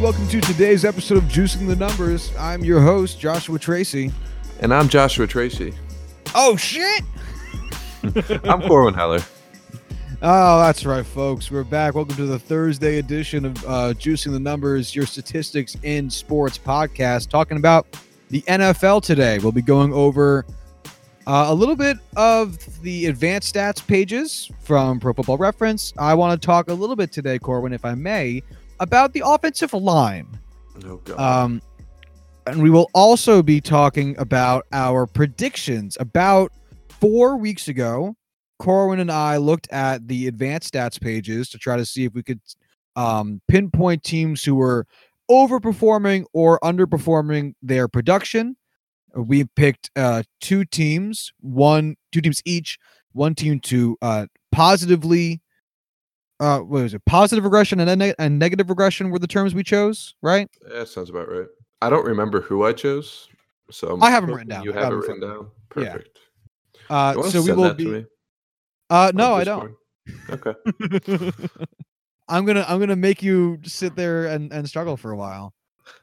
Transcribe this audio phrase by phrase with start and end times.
[0.00, 2.34] Welcome to today's episode of Juicing the Numbers.
[2.38, 4.10] I'm your host, Joshua Tracy.
[4.60, 5.74] And I'm Joshua Tracy.
[6.34, 7.04] Oh, shit!
[8.44, 9.20] I'm Corwin Heller.
[10.22, 11.50] Oh, that's right, folks.
[11.50, 11.96] We're back.
[11.96, 17.28] Welcome to the Thursday edition of uh, Juicing the Numbers, your statistics in sports podcast,
[17.28, 17.86] talking about
[18.30, 19.38] the NFL today.
[19.38, 20.46] We'll be going over
[21.26, 25.92] uh, a little bit of the advanced stats pages from Pro Football Reference.
[25.98, 28.42] I want to talk a little bit today, Corwin, if I may,
[28.80, 30.38] about the offensive line.
[30.84, 31.62] Oh Um,
[32.46, 35.96] and we will also be talking about our predictions.
[36.00, 36.52] About
[36.88, 38.16] four weeks ago,
[38.58, 42.22] Corwin and I looked at the advanced stats pages to try to see if we
[42.22, 42.40] could
[42.96, 44.86] um, pinpoint teams who were
[45.30, 48.56] overperforming or underperforming their production.
[49.14, 52.78] We picked uh, two teams, one two teams each,
[53.12, 55.40] one team to uh, positively.
[56.40, 57.04] Uh, what was it?
[57.04, 60.48] Positive regression and, neg- and negative regression were the terms we chose, right?
[60.74, 61.46] that sounds about right.
[61.82, 63.28] I don't remember who I chose,
[63.70, 64.64] so I'm I have 'em hoping written down.
[64.64, 65.50] You have it written down.
[65.76, 65.92] Yeah.
[65.92, 66.18] Perfect.
[66.88, 68.06] Uh, so we will be.
[68.88, 69.74] Uh, no, I don't.
[70.30, 71.30] Okay.
[72.28, 75.54] I'm gonna I'm gonna make you sit there and, and struggle for a while.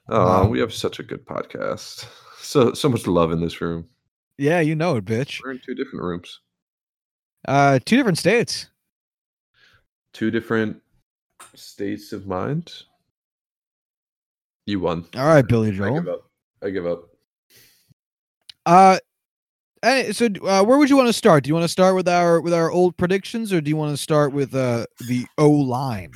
[0.10, 2.06] Oh, Um, we have such a good podcast.
[2.40, 3.90] So so much love in this room.
[4.38, 5.42] Yeah, you know it, bitch.
[5.44, 6.40] We're in two different rooms,
[7.46, 8.70] Uh, two different states.
[10.18, 10.82] Two different
[11.54, 12.74] states of mind.
[14.66, 15.06] You won.
[15.16, 16.30] All right, Billy I give up.
[16.64, 17.04] I give up.
[18.66, 18.98] Uh,
[19.84, 21.44] and so uh, where would you want to start?
[21.44, 23.94] Do you want to start with our with our old predictions, or do you want
[23.94, 26.12] to start with uh the O line?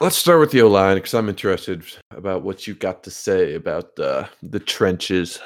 [0.00, 3.54] Let's start with the O line because I'm interested about what you got to say
[3.54, 5.38] about uh, the trenches.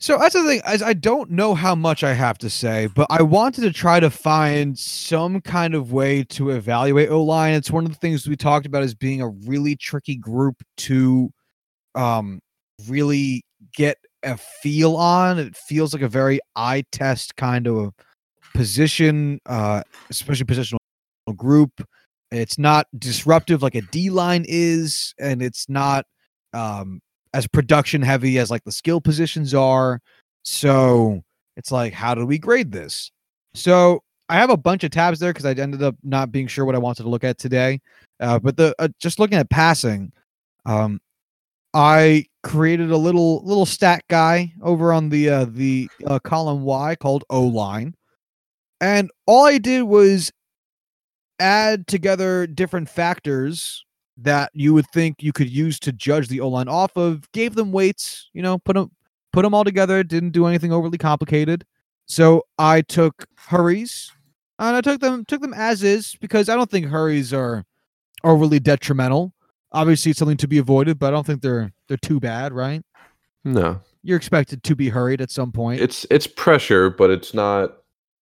[0.00, 0.62] So that's the thing.
[0.64, 4.10] I don't know how much I have to say, but I wanted to try to
[4.10, 7.54] find some kind of way to evaluate O line.
[7.54, 11.30] It's one of the things we talked about as being a really tricky group to
[11.96, 12.40] um
[12.88, 13.44] really
[13.74, 15.38] get a feel on.
[15.38, 17.92] It feels like a very eye test kind of
[18.54, 20.78] position, uh, especially positional
[21.36, 21.72] group.
[22.30, 26.04] It's not disruptive like a D line is, and it's not
[26.54, 27.00] um
[27.34, 30.00] as production heavy as like the skill positions are.
[30.44, 31.22] So
[31.56, 33.10] it's like, how do we grade this?
[33.54, 36.64] So I have a bunch of tabs there because I ended up not being sure
[36.64, 37.80] what I wanted to look at today.
[38.20, 40.12] Uh, but the uh, just looking at passing,
[40.66, 41.00] um,
[41.74, 46.96] I created a little little stat guy over on the uh, the uh, column Y
[46.96, 47.94] called O line,
[48.80, 50.32] and all I did was
[51.40, 53.84] add together different factors
[54.20, 57.54] that you would think you could use to judge the O line off of, gave
[57.54, 58.90] them weights, you know, put them
[59.32, 61.64] put them all together, didn't do anything overly complicated.
[62.06, 64.10] So I took hurries
[64.58, 67.64] and I took them took them as is because I don't think hurries are
[68.24, 69.32] overly detrimental.
[69.72, 72.82] Obviously it's something to be avoided, but I don't think they're they're too bad, right?
[73.44, 75.80] No, You're expected to be hurried at some point.
[75.80, 77.76] it's it's pressure, but it's not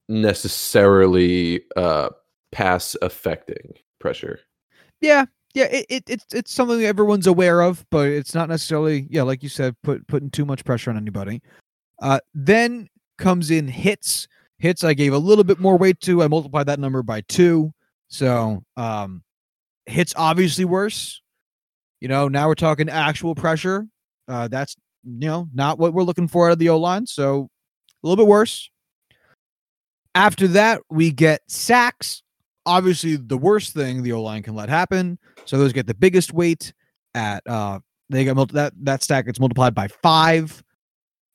[0.09, 2.09] necessarily uh,
[2.51, 4.39] pass affecting pressure.
[5.01, 9.22] yeah, yeah, it, it it's it's something everyone's aware of, but it's not necessarily yeah,
[9.24, 11.41] like you said, put putting too much pressure on anybody.
[12.02, 14.28] Uh, then comes in hits.
[14.58, 16.24] Hits I gave a little bit more weight to.
[16.24, 17.72] I multiplied that number by two.
[18.08, 19.24] So um,
[19.86, 21.22] hits obviously worse.
[22.00, 23.88] You know, now we're talking actual pressure.
[24.28, 27.06] Uh, that's you know not what we're looking for out of the O line.
[27.06, 27.50] So
[28.03, 28.70] a little bit worse.
[30.16, 32.22] After that, we get sacks.
[32.66, 35.19] Obviously, the worst thing the O line can let happen.
[35.46, 36.74] So those get the biggest weight
[37.16, 37.79] at uh
[38.09, 40.63] they get multi- that that stack gets multiplied by five.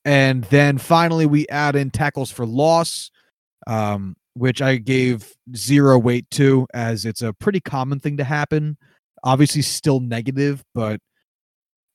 [0.05, 3.11] And then finally we add in tackles for loss,
[3.67, 8.77] um, which I gave zero weight to as it's a pretty common thing to happen.
[9.23, 10.99] Obviously still negative, but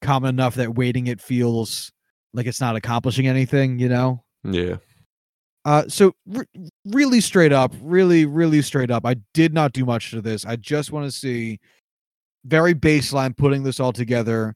[0.03, 1.91] common enough that weighting it feels
[2.35, 4.23] like it's not accomplishing anything, you know?
[4.45, 4.77] Yeah.
[5.65, 6.45] Uh, so re-
[6.85, 9.07] really straight up, really, really straight up.
[9.07, 10.45] I did not do much to this.
[10.45, 11.59] I just want to see
[12.45, 14.55] very baseline putting this all together.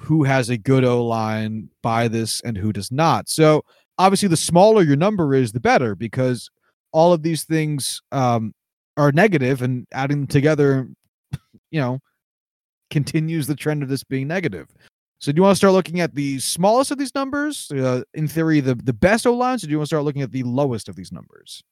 [0.00, 3.28] Who has a good O line by this and who does not?
[3.28, 3.62] So
[3.98, 6.50] obviously, the smaller your number is, the better because
[6.92, 8.54] all of these things um,
[8.96, 10.88] are negative, and adding them together,
[11.70, 12.00] you know,
[12.90, 14.68] continues the trend of this being negative.
[15.20, 17.70] So do you want to start looking at the smallest of these numbers?
[17.70, 20.22] Uh, in theory, the, the best O lines, or do you want to start looking
[20.22, 21.62] at the lowest of these numbers?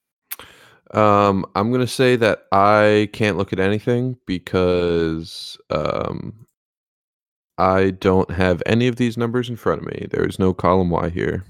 [0.91, 6.45] Um, I'm gonna say that I can't look at anything because um,
[7.57, 10.07] I don't have any of these numbers in front of me.
[10.09, 11.43] There is no column Y here.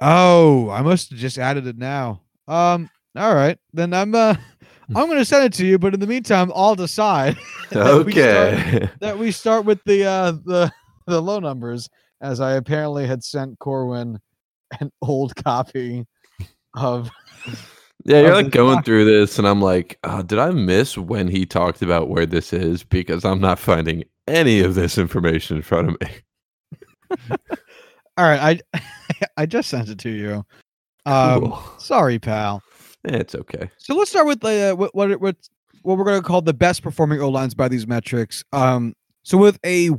[0.00, 2.22] Oh, I must have just added it now.
[2.48, 3.58] Um, all right.
[3.72, 4.34] Then I'm uh
[4.88, 7.38] I'm going to send it to you, but in the meantime, I'll decide.
[7.70, 8.90] that we start- okay.
[9.00, 10.72] that we start with the uh the
[11.06, 11.88] the low numbers
[12.20, 14.18] as I apparently had sent Corwin
[14.80, 16.06] an old copy
[16.74, 17.10] of
[18.04, 21.28] Yeah, you're like going doc- through this, and I'm like, oh, did I miss when
[21.28, 22.82] he talked about where this is?
[22.82, 26.08] Because I'm not finding any of this information in front of me.
[28.16, 28.80] all right I
[29.36, 30.44] I just sent it to you
[31.06, 31.62] um Cool.
[31.78, 32.62] sorry pal
[33.06, 33.70] Eh, it's okay.
[33.76, 35.36] so let's start with the uh, what what what,
[35.82, 39.36] what we're going to call the best performing O lines by these metrics um so
[39.36, 39.90] with a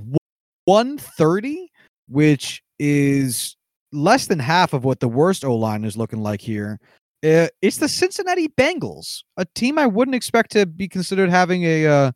[0.65, 1.71] 130
[2.07, 3.55] which is
[3.91, 6.79] less than half of what the worst O line is looking like here
[7.25, 11.87] uh, it's the Cincinnati Bengals, a team I wouldn't expect to be considered having a
[11.87, 12.11] uh,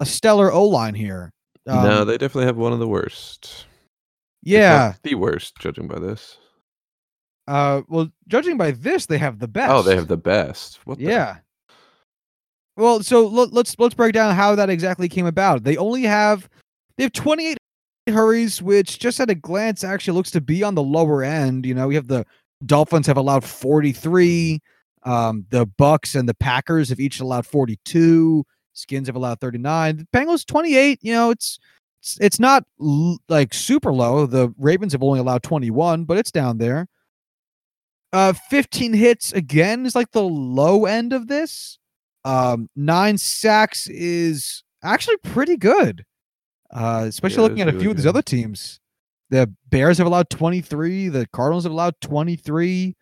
[0.00, 1.32] a stellar O line here.
[1.66, 3.66] no, Um, they definitely have one of the worst.
[4.42, 4.94] yeah.
[5.02, 6.38] the worst, judging by this.
[7.46, 9.70] Uh, well, judging by this, they have the best.
[9.70, 10.80] Oh, they have the best.
[10.86, 10.96] What?
[10.96, 11.04] The?
[11.04, 11.36] Yeah.
[12.76, 15.62] Well, so let, let's let's break down how that exactly came about.
[15.62, 16.48] They only have
[16.96, 17.58] they have 28
[18.08, 21.66] hurries, which just at a glance actually looks to be on the lower end.
[21.66, 22.24] You know, we have the
[22.66, 24.60] Dolphins have allowed 43.
[25.04, 28.44] Um, the Bucks and the Packers have each allowed 42.
[28.72, 29.96] Skins have allowed 39.
[29.98, 30.98] The Bengals 28.
[31.02, 31.58] You know, it's
[32.00, 34.26] it's, it's not l- like super low.
[34.26, 36.86] The Ravens have only allowed 21, but it's down there.
[38.12, 41.78] Uh, 15 hits again is like the low end of this.
[42.24, 46.04] Um, nine sacks is actually pretty good.
[46.74, 48.80] Uh, especially Yeah, looking at a really few of these other teams.
[49.30, 51.08] The Bears have allowed 23.
[51.08, 52.96] The Cardinals have allowed 23.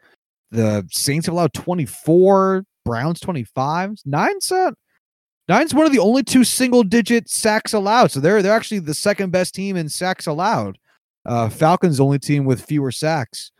[0.50, 2.64] The Saints have allowed 24.
[2.84, 3.98] Browns 25.
[4.04, 4.72] Nine's uh,
[5.48, 8.10] nine's one of the only two single digit sacks allowed.
[8.10, 10.78] So they're they're actually the second best team in sacks allowed.
[11.24, 13.52] Uh, Falcons only team with fewer sacks.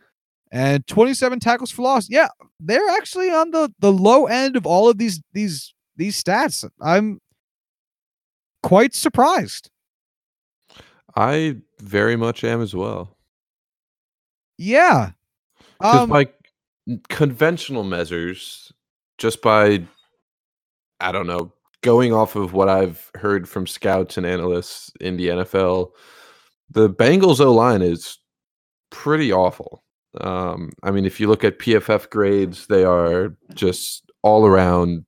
[0.51, 2.09] And 27 tackles for loss.
[2.09, 2.27] Yeah,
[2.59, 6.69] they're actually on the the low end of all of these these these stats.
[6.81, 7.19] I'm
[8.61, 9.69] quite surprised.
[11.15, 13.17] I very much am as well.
[14.57, 15.11] Yeah.
[15.79, 16.29] Because Um, by
[17.09, 18.71] conventional measures,
[19.17, 19.85] just by
[20.99, 21.51] I don't know,
[21.81, 25.91] going off of what I've heard from scouts and analysts in the NFL,
[26.69, 28.17] the Bengals O line is
[28.89, 29.83] pretty awful.
[30.21, 35.05] Um, I mean, if you look at PFF grades, they are just all around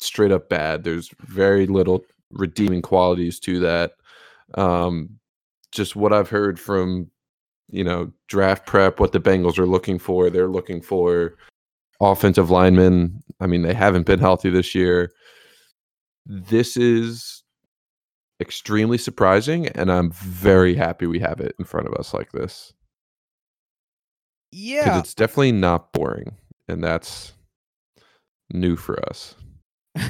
[0.00, 0.84] straight up bad.
[0.84, 3.92] There's very little redeeming qualities to that.
[4.54, 5.17] Um,
[5.78, 7.10] just what I've heard from,
[7.70, 10.28] you know, draft prep, what the Bengals are looking for.
[10.28, 11.36] They're looking for
[12.00, 13.22] offensive linemen.
[13.40, 15.10] I mean, they haven't been healthy this year.
[16.26, 17.42] This is
[18.40, 22.74] extremely surprising, and I'm very happy we have it in front of us like this
[24.50, 24.98] because yeah.
[24.98, 26.36] it's definitely not boring,
[26.68, 27.32] and that's
[28.52, 29.34] new for us.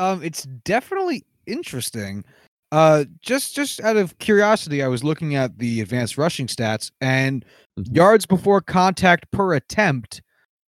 [0.00, 2.24] Um, it's definitely interesting.
[2.72, 7.44] Uh, just just out of curiosity, I was looking at the advanced rushing stats and
[7.78, 7.96] Mhm.
[7.96, 10.22] yards before contact per attempt.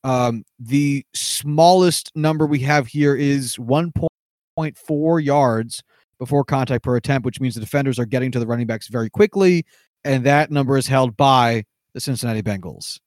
[0.04, 5.84] Um, the smallest number we have here is 1.4 yards
[6.18, 9.10] before contact per attempt, which means the defenders are getting to the running backs very
[9.10, 9.64] quickly,
[10.04, 13.00] and that number is held by the Cincinnati Bengals.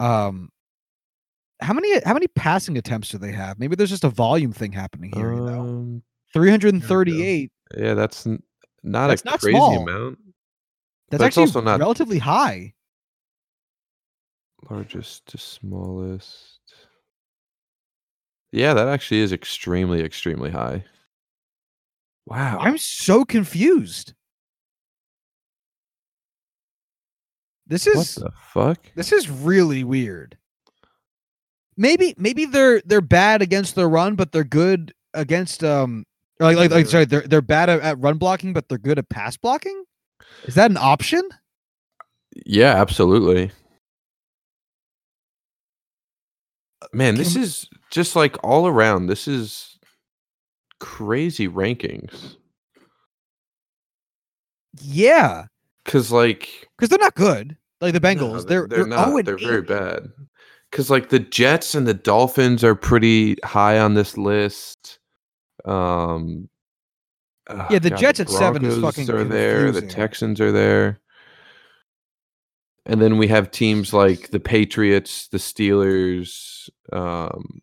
[0.00, 0.48] Um,
[1.60, 3.58] how many how many passing attempts do they have?
[3.58, 5.34] Maybe there's just a volume thing happening here.
[5.34, 6.02] you know, Um,
[6.32, 7.50] 338.
[7.76, 8.42] Yeah, that's n-
[8.82, 9.82] not That's a not crazy small.
[9.88, 10.18] amount.
[11.10, 12.74] That's actually also not- relatively high.
[14.70, 16.60] Largest to smallest.
[18.52, 20.84] Yeah, that actually is extremely, extremely high.
[22.26, 22.58] Wow.
[22.60, 24.14] I'm so confused.
[27.66, 28.78] This what is the fuck?
[28.94, 30.36] this is really weird.
[31.76, 36.04] Maybe maybe they're they're bad against the run, but they're good against um
[36.40, 39.08] like like, like sorry they're they're bad at, at run blocking, but they're good at
[39.08, 39.84] pass blocking.
[40.44, 41.22] Is that an option?
[42.46, 43.50] Yeah, absolutely.
[46.92, 49.06] Man, this is just like all around.
[49.06, 49.78] This is
[50.78, 52.36] crazy rankings.
[54.80, 55.46] Yeah,
[55.88, 57.56] Cause like because they're not good.
[57.80, 59.08] Like the no, Bengals, they're they're they're, not.
[59.08, 60.12] Oh they're very bad.
[60.70, 64.98] Cause like the Jets and the Dolphins are pretty high on this list.
[65.64, 66.48] Um
[67.48, 69.70] uh, Yeah, the God, Jets at seven is fucking are there.
[69.72, 69.82] The.
[69.82, 71.00] Texans are there.
[72.86, 77.60] And then we have teams like the Patriots, the Steelers, um,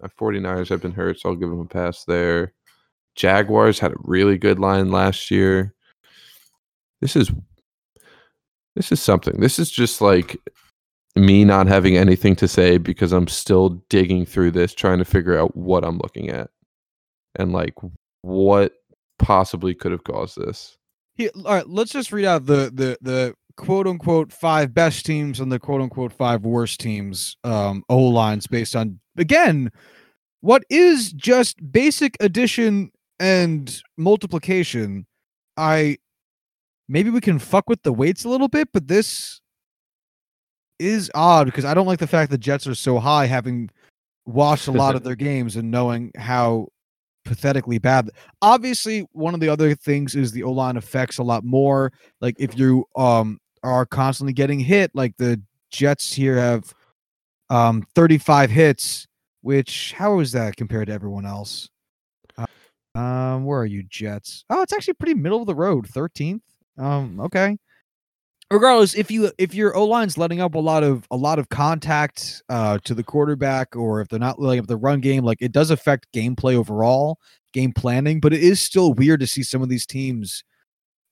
[0.00, 2.54] uh, 49ers have been hurt, so I'll give them a pass there.
[3.16, 5.74] Jaguars had a really good line last year.
[7.00, 7.30] This is
[8.76, 9.40] this is something.
[9.40, 10.36] This is just like
[11.16, 15.36] me not having anything to say because I'm still digging through this trying to figure
[15.36, 16.50] out what I'm looking at.
[17.36, 17.74] And like
[18.22, 18.72] what
[19.18, 20.76] possibly could have caused this.
[21.14, 25.40] Here, all right, let's just read out the the the quote unquote five best teams
[25.40, 29.70] and the quote unquote five worst teams um O lines based on again
[30.40, 35.06] what is just basic addition and multiplication.
[35.56, 35.98] I
[36.88, 39.40] maybe we can fuck with the weights a little bit, but this
[40.78, 43.70] is odd because I don't like the fact the Jets are so high, having
[44.24, 46.68] watched a lot of their games and knowing how
[47.24, 48.10] pathetically bad.
[48.42, 51.92] Obviously, one of the other things is the O line affects a lot more.
[52.20, 56.72] Like if you um are constantly getting hit, like the Jets here have
[57.50, 59.06] um 35 hits,
[59.42, 61.68] which how is that compared to everyone else?
[62.94, 64.44] Um, where are you, Jets?
[64.50, 66.40] Oh, it's actually pretty middle of the road, 13th.
[66.76, 67.56] Um, okay.
[68.50, 71.48] Regardless, if you if your O line's letting up a lot of a lot of
[71.50, 75.38] contact uh to the quarterback, or if they're not letting up the run game, like
[75.40, 77.18] it does affect gameplay overall,
[77.52, 78.18] game planning.
[78.18, 80.42] But it is still weird to see some of these teams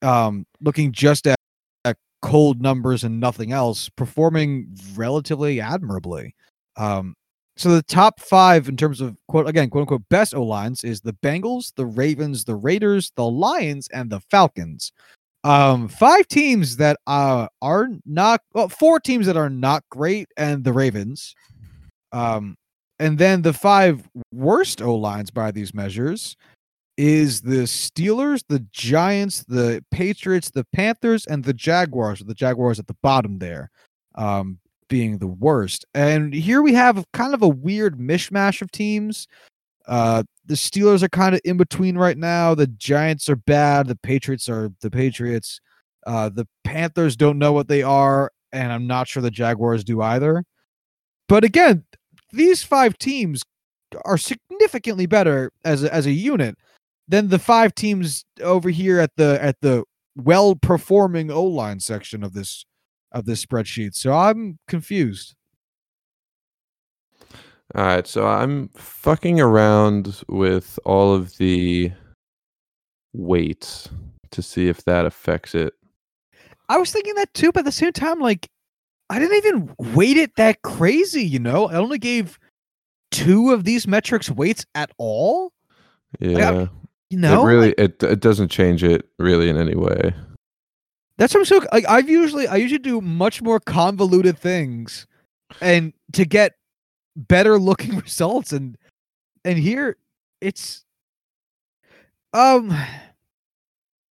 [0.02, 1.38] um looking just at,
[1.84, 6.34] at cold numbers and nothing else, performing relatively admirably.
[6.76, 7.14] Um,
[7.56, 11.02] so the top five in terms of quote again quote unquote best O lines is
[11.02, 14.92] the Bengals, the Ravens, the Raiders, the Lions, and the Falcons.
[15.48, 20.62] Um, five teams that uh are not well, four teams that are not great, and
[20.62, 21.34] the Ravens.
[22.12, 22.54] Um,
[22.98, 26.36] and then the five worst O lines by these measures
[26.98, 32.20] is the Steelers, the Giants, the Patriots, the Panthers, and the Jaguars.
[32.20, 33.70] The Jaguars at the bottom there,
[34.16, 34.58] um,
[34.90, 35.86] being the worst.
[35.94, 39.26] And here we have kind of a weird mishmash of teams.
[39.88, 42.54] Uh, the Steelers are kind of in between right now.
[42.54, 43.86] The Giants are bad.
[43.86, 45.60] The Patriots are the Patriots.
[46.06, 50.00] Uh, the Panthers don't know what they are, and I'm not sure the Jaguars do
[50.00, 50.44] either.
[51.28, 51.84] But again,
[52.32, 53.42] these five teams
[54.04, 56.56] are significantly better as a, as a unit
[57.06, 59.84] than the five teams over here at the at the
[60.16, 62.64] well performing O line section of this
[63.12, 63.94] of this spreadsheet.
[63.94, 65.34] So I'm confused.
[67.74, 71.92] All right, so I'm fucking around with all of the
[73.12, 73.88] weights
[74.30, 75.74] to see if that affects it.
[76.70, 78.48] I was thinking that too, but at the same time, like
[79.10, 81.68] I didn't even weight it that crazy, you know?
[81.68, 82.38] I only gave
[83.10, 85.52] two of these metrics weights at all.
[86.20, 86.66] Yeah.
[87.10, 90.12] You know, it really Like, it it doesn't change it really in any way.
[91.16, 91.88] that's what I'm so like.
[91.88, 95.06] I've usually I usually do much more convoluted things,
[95.62, 96.57] and to get
[97.18, 98.78] better looking results, and
[99.44, 99.96] and here
[100.40, 100.84] it's
[102.32, 102.74] um.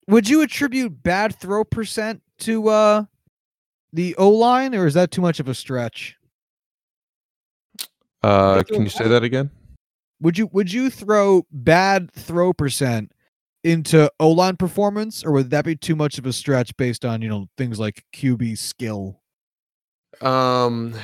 [0.08, 3.04] Would you attribute bad throw percent to uh
[3.92, 6.16] the O line, or is that too much of a stretch?
[8.22, 9.50] Uh can you say that again?
[10.20, 13.12] Would you would you throw bad throw percent
[13.64, 17.20] into O line performance, or would that be too much of a stretch based on
[17.20, 19.20] you know things like QB skill?
[20.22, 20.94] Um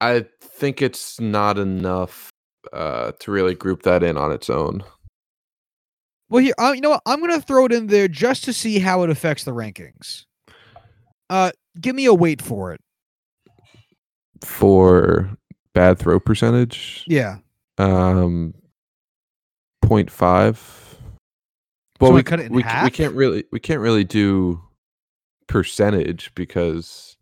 [0.00, 2.30] I think it's not enough
[2.72, 4.82] uh to really group that in on its own.
[6.28, 7.02] Well, here, uh, you know what?
[7.06, 10.24] I'm gonna throw it in there just to see how it affects the rankings.
[11.28, 12.80] Uh, give me a weight for it.
[14.42, 15.30] For
[15.74, 17.38] bad throw percentage, Yeah.
[17.78, 18.54] um
[19.84, 20.58] 0.5
[22.00, 24.60] well I we, cut it in we, we can't really we can't really do
[25.48, 27.16] percentage because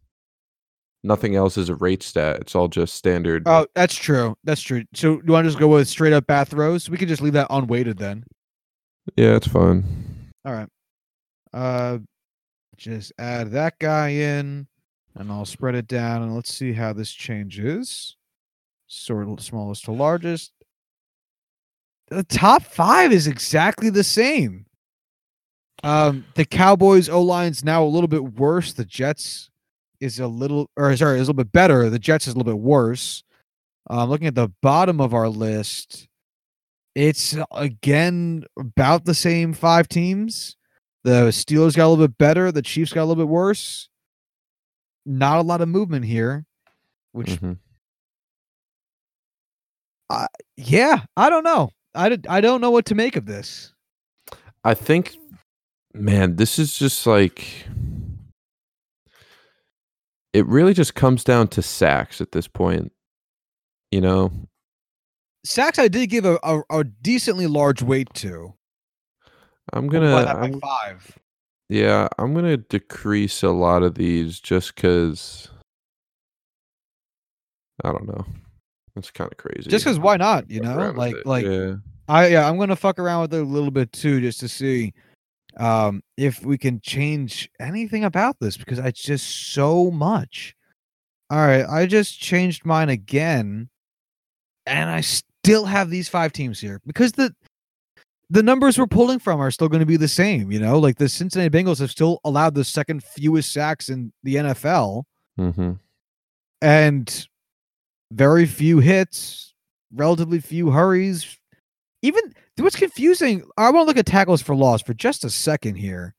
[1.05, 4.37] nothing else is a rate stat it's all just standard Oh, that's true.
[4.45, 4.85] That's true.
[4.95, 6.91] So do you want to just go with straight up bad throws?
[6.91, 8.25] We could just leave that unweighted then.
[9.17, 9.85] yeah it's fine
[10.45, 10.69] All right.
[11.53, 11.99] Uh,
[12.77, 14.67] just add that guy in,
[15.17, 18.17] and I'll spread it down, and let's see how this changes.
[18.87, 20.53] Sort of smallest to largest.
[22.11, 24.67] The top five is exactly the same.
[25.83, 28.73] Um, the Cowboys O line's now a little bit worse.
[28.73, 29.51] The Jets
[30.01, 31.91] is a little, or sorry, is a little bit better.
[31.91, 33.23] The Jets is a little bit worse.
[33.91, 36.09] Um, looking at the bottom of our list,
[36.95, 40.57] it's uh, again about the same five teams.
[41.05, 42.53] The Steelers got a little bit better.
[42.53, 43.89] The Chiefs got a little bit worse.
[45.07, 46.45] Not a lot of movement here,
[47.13, 47.59] which Mhm.
[50.57, 51.71] yeah, I don't know.
[51.95, 53.73] I, did, I don't know what to make of this.
[54.65, 55.17] i think
[55.95, 57.67] man this is just like
[60.33, 62.93] it really just comes down to sacks at this point
[63.91, 64.31] you know
[65.45, 68.55] Sacks, I did give a, a, a decently large weight to.
[69.73, 71.19] i'm gonna that I'm, five.
[71.69, 75.49] yeah i'm gonna decrease a lot of these just because
[77.85, 78.25] i don't know
[78.99, 80.51] it's kind of crazy Just because why not?
[80.51, 81.77] You know, like like yeah.
[82.09, 84.93] I yeah, I'm gonna fuck around with it a little bit too, just to see
[85.59, 90.55] um if we can change anything about this because it's just so much.
[91.31, 93.69] All right, I just changed mine again,
[94.67, 97.35] and I still have these five teams here because the
[98.31, 100.51] the numbers we're pulling from are still going to be the same.
[100.53, 104.37] You know, like the Cincinnati Bengals have still allowed the second fewest sacks in the
[104.37, 105.05] NFL,
[105.39, 105.73] Mm-hmm.
[106.63, 107.27] and
[108.13, 109.55] very few hits,
[109.95, 111.37] relatively few hurries.
[112.03, 112.23] Even
[112.63, 116.15] what's confusing, I want to look at tackles for loss for just a second here.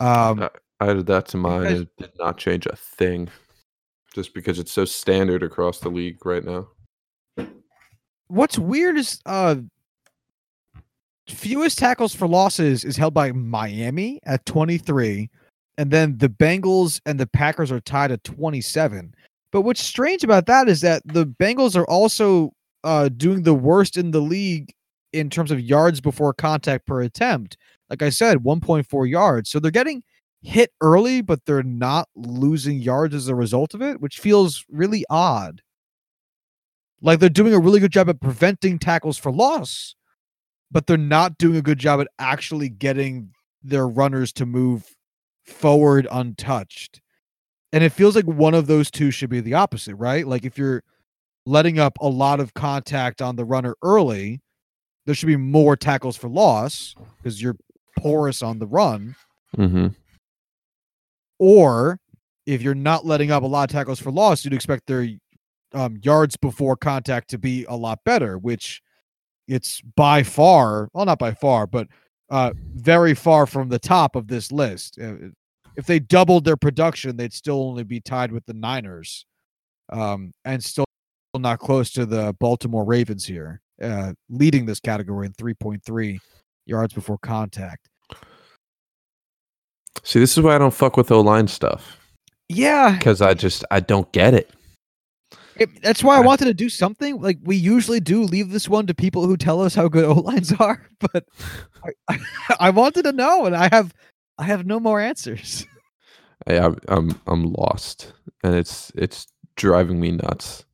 [0.00, 0.50] Um, I
[0.90, 1.66] added that to mine.
[1.66, 3.28] It did not change a thing,
[4.14, 6.68] just because it's so standard across the league right now.
[8.28, 9.56] what's weird is uh,
[11.28, 15.30] fewest tackles for losses is held by Miami at 23,
[15.78, 19.14] and then the Bengals and the Packers are tied at 27.
[19.50, 22.52] But what's strange about that is that the Bengals are also
[22.84, 24.72] uh, doing the worst in the league
[25.12, 27.56] in terms of yards before contact per attempt.
[27.90, 29.50] Like I said, 1.4 yards.
[29.50, 30.02] So they're getting
[30.42, 35.04] hit early, but they're not losing yards as a result of it, which feels really
[35.10, 35.62] odd.
[37.00, 39.94] Like they're doing a really good job at preventing tackles for loss,
[40.70, 43.30] but they're not doing a good job at actually getting
[43.62, 44.94] their runners to move
[45.44, 47.00] forward untouched.
[47.72, 50.26] And it feels like one of those two should be the opposite, right?
[50.26, 50.82] Like if you're
[51.46, 54.40] letting up a lot of contact on the runner early,
[55.08, 57.56] there should be more tackles for loss because you're
[57.98, 59.16] porous on the run.
[59.56, 59.86] Mm-hmm.
[61.38, 61.98] Or
[62.44, 65.08] if you're not letting up a lot of tackles for loss, you'd expect their
[65.72, 68.82] um, yards before contact to be a lot better, which
[69.46, 71.88] it's by far, well, not by far, but
[72.28, 74.98] uh, very far from the top of this list.
[75.02, 75.30] Uh,
[75.74, 79.24] If they doubled their production, they'd still only be tied with the Niners
[79.88, 80.84] um, and still
[81.34, 86.18] not close to the Baltimore Ravens here, uh, leading this category in 3.3
[86.66, 87.88] yards before contact.
[90.04, 91.98] See, this is why I don't fuck with O line stuff
[92.48, 94.50] Yeah, because I just I don't get it.
[95.56, 97.20] It, that's why I I- wanted to do something.
[97.20, 100.12] Like we usually do, leave this one to people who tell us how good O
[100.14, 100.88] lines are.
[101.00, 101.24] But
[102.08, 102.18] I,
[102.60, 103.92] I wanted to know, and I have,
[104.38, 105.66] I have no more answers.
[106.46, 108.12] I, I'm I'm I'm lost,
[108.44, 110.64] and it's it's driving me nuts.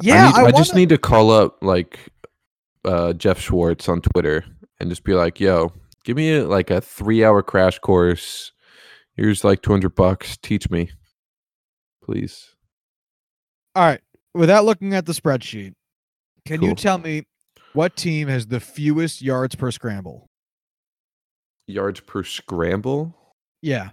[0.00, 1.98] Yeah, I, need, I, just wanna- need to call up like
[2.84, 4.44] uh, Jeff Schwartz on Twitter
[4.78, 5.72] and just be like, "Yo,
[6.04, 8.52] give me a, like a three-hour crash course.
[9.16, 10.36] Here's like two hundred bucks.
[10.36, 10.90] Teach me,
[12.02, 12.50] please."
[13.74, 14.00] All right,
[14.34, 15.74] without looking at the spreadsheet,
[16.46, 17.24] can you tell me
[17.72, 20.26] what team has the fewest yards per scramble?
[21.66, 23.14] Yards per scramble.
[23.62, 23.90] Yeah,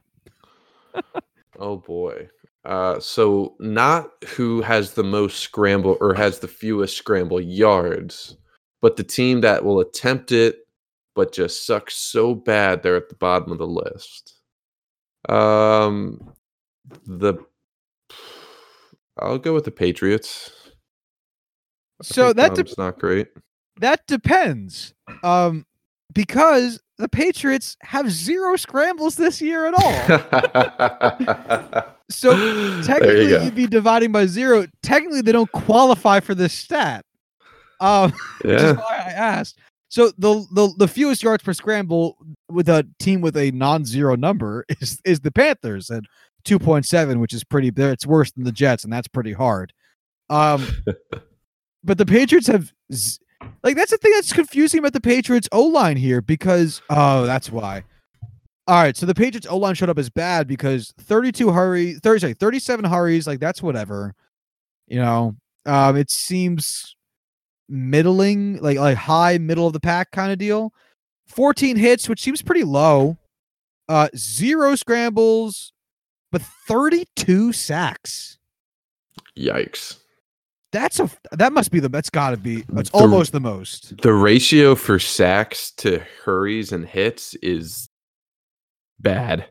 [1.59, 2.29] Oh boy.
[2.65, 8.38] Uh, so not who has the most scramble or has the fewest scramble yards,
[8.82, 10.65] but the team that will attempt it
[11.15, 14.34] but just sucks so bad they're at the bottom of the list.
[15.30, 16.34] Um,
[17.08, 17.36] the
[19.17, 20.51] I'll go with the Patriots.
[22.01, 23.30] I so that's de- not great.
[23.80, 25.65] that depends, um,
[26.13, 29.73] because the Patriots have zero scrambles this year at
[31.73, 31.86] all.
[32.09, 32.31] So
[32.83, 34.65] technically you you'd be dividing by zero.
[34.83, 37.05] Technically, they don't qualify for this stat.
[37.81, 38.73] Um, which is Yeah.
[38.73, 39.59] why I asked.
[39.89, 42.17] So the, the the fewest yards per scramble
[42.49, 46.03] with a team with a non-zero number is is the Panthers at
[46.43, 47.69] two point seven, which is pretty.
[47.69, 49.73] There, it's worse than the Jets, and that's pretty hard.
[50.29, 50.65] Um,
[51.83, 53.19] but the Patriots have z-
[53.63, 57.51] like that's the thing that's confusing about the Patriots O line here because oh that's
[57.51, 57.83] why.
[58.67, 62.19] All right, so the Patriots O line showed up as bad because 32 hurry, 30,
[62.19, 64.15] sorry, 37 hurries, like that's whatever.
[64.88, 65.36] You know,
[65.67, 66.95] um, it seems
[67.69, 70.73] middling, like like high middle of the pack kind of deal.
[71.28, 73.17] 14 hits, which seems pretty low.
[73.88, 75.71] Uh, zero scrambles,
[76.32, 78.39] but 32 sacks.
[79.38, 79.99] Yikes.
[80.71, 84.01] That's a that must be the that's got to be it's almost the most.
[84.01, 87.88] The ratio for sacks to hurries and hits is
[88.99, 89.47] bad.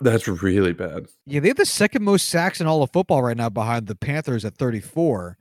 [0.00, 1.06] That's really bad.
[1.26, 3.94] Yeah, they have the second most sacks in all of football right now behind the
[3.94, 5.36] Panthers at 34.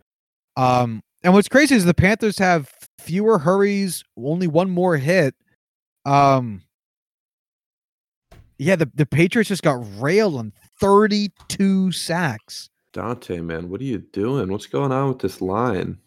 [0.57, 5.33] Um, and what's crazy is the Panthers have fewer hurries, only one more hit.
[6.05, 6.63] Um,
[8.57, 12.69] yeah, the, the Patriots just got railed on 32 sacks.
[12.91, 14.51] Dante, man, what are you doing?
[14.51, 15.99] What's going on with this line?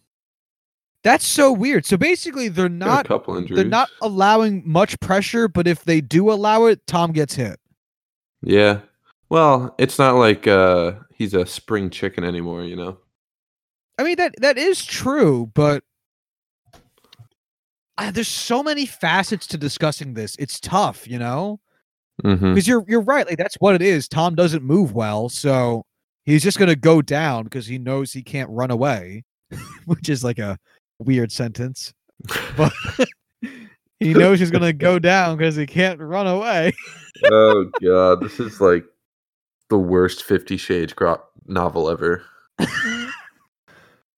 [1.05, 1.85] That's so weird.
[1.85, 6.87] So basically, they're not they're not allowing much pressure, but if they do allow it,
[6.87, 7.59] Tom gets hit.
[8.43, 8.81] Yeah.
[9.29, 12.99] Well, it's not like uh he's a spring chicken anymore, you know.
[13.99, 15.83] I mean that that is true, but
[17.99, 20.37] I, there's so many facets to discussing this.
[20.39, 21.61] It's tough, you know,
[22.23, 23.27] because you're you're right.
[23.27, 24.07] Like that's what it is.
[24.07, 25.85] Tom doesn't move well, so
[26.25, 29.25] he's just gonna go down because he knows he can't run away,
[29.87, 30.59] which is like a
[31.03, 31.93] weird sentence.
[32.57, 32.73] But
[33.99, 36.73] he knows he's gonna go down because he can't run away.
[37.33, 38.85] oh god, this is like
[39.71, 40.95] the worst Fifty Shades
[41.47, 42.23] novel ever.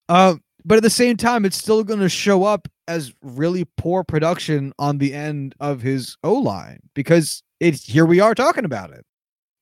[0.08, 4.04] Um, but at the same time, it's still going to show up as really poor
[4.04, 8.90] production on the end of his O line because it's here we are talking about
[8.90, 9.04] it.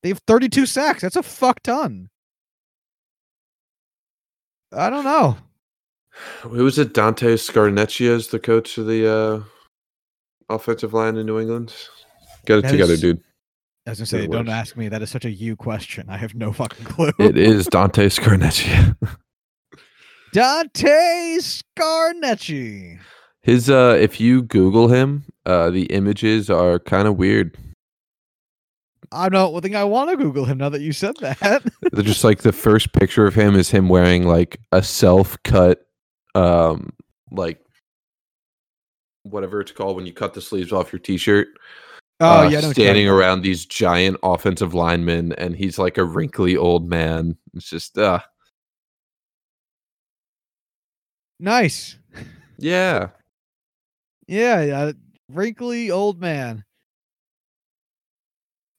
[0.03, 1.03] They have 32 sacks.
[1.03, 2.09] That's a fuck ton.
[4.73, 5.37] I don't know.
[6.43, 6.95] Who was it?
[6.95, 11.75] Dante Scarnecchia is the coach of the uh, offensive line in New England.
[12.47, 13.23] Get it That together, is- dude.
[13.87, 14.89] I was gonna say, don't ask me.
[14.89, 16.07] That is such a you question.
[16.09, 17.11] I have no fucking clue.
[17.19, 18.97] It is Dante Scarnecchia.
[20.33, 22.99] Dante Scarnecchi.
[23.43, 27.57] His uh if you Google him, uh the images are kind of weird.
[29.11, 31.63] I don't think I want to Google him now that you said that.
[31.93, 35.85] They're just like the first picture of him is him wearing like a self-cut
[36.35, 36.91] um
[37.31, 37.61] like
[39.25, 41.49] whatever it's called when you cut the sleeves off your t-shirt.
[42.21, 45.55] oh uh, yeah, I know what you're talking standing around these giant offensive linemen and
[45.55, 47.37] he's like a wrinkly old man.
[47.55, 48.21] It's just uh
[51.43, 51.99] Nice.
[52.59, 53.09] yeah.
[54.29, 54.93] Yeah, yeah,
[55.29, 56.65] wrinkly old man.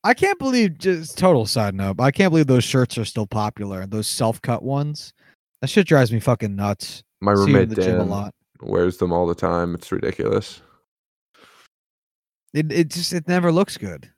[0.06, 2.00] I can't believe just total side note.
[2.00, 3.86] I can't believe those shirts are still popular.
[3.86, 5.14] Those self-cut ones.
[5.64, 7.06] That shit drives me fucking nuts.
[7.22, 8.36] My See 'em in roommate the gym a Dan lot.
[8.62, 9.74] wears them all the time.
[9.76, 10.60] It's ridiculous.
[12.54, 14.12] It it just it never looks good.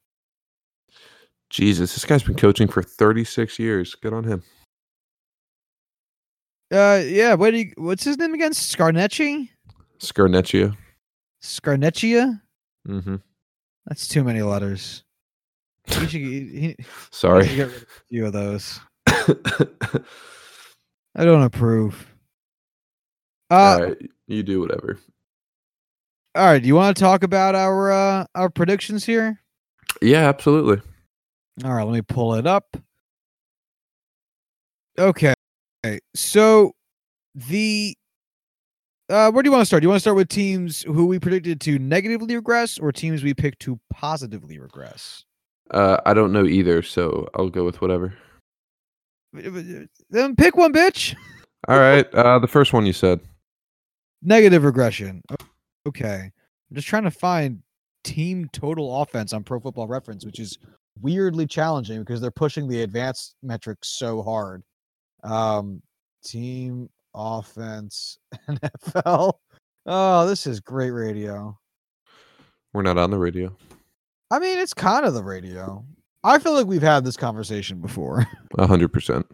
[1.51, 3.93] Jesus, this guy's been coaching for 36 years.
[3.93, 4.41] Good on him.
[6.73, 8.51] Uh yeah, what do you what's his name again?
[8.53, 9.49] Scarnecchi?
[9.99, 10.75] Scarnecchia.
[11.43, 12.41] Scarnecchia?
[12.87, 13.17] Mm-hmm.
[13.85, 15.03] That's too many letters.
[15.85, 16.75] He should, he, he he
[17.11, 17.45] Sorry.
[17.47, 18.79] should get rid of a few of those.
[21.15, 22.07] I don't approve.
[23.49, 23.97] Uh, All right,
[24.27, 24.99] you do whatever.
[26.35, 26.61] all right.
[26.61, 29.39] Do you want to talk about our uh, our predictions here?
[30.01, 30.81] Yeah, absolutely.
[31.63, 32.75] All right, let me pull it up.
[34.97, 35.33] Okay.
[36.15, 36.71] So
[37.35, 37.95] the
[39.09, 39.81] uh where do you want to start?
[39.81, 43.23] Do you want to start with teams who we predicted to negatively regress or teams
[43.23, 45.25] we picked to positively regress?
[45.71, 48.13] Uh, I don't know either, so I'll go with whatever.
[50.09, 51.15] Then pick one, bitch.
[51.67, 52.11] All right.
[52.13, 53.19] Uh, the first one you said.
[54.21, 55.21] Negative regression.
[55.87, 56.31] Okay.
[56.69, 57.61] I'm just trying to find
[58.03, 60.57] team total offense on Pro Football Reference, which is
[61.01, 64.63] weirdly challenging because they're pushing the advanced metrics so hard.
[65.23, 65.81] Um,
[66.23, 68.17] team offense
[68.49, 69.33] NFL.
[69.85, 71.57] Oh, this is great radio.
[72.73, 73.55] We're not on the radio.
[74.31, 75.85] I mean, it's kind of the radio.
[76.25, 78.25] I feel like we've had this conversation before.
[78.57, 79.27] A hundred percent.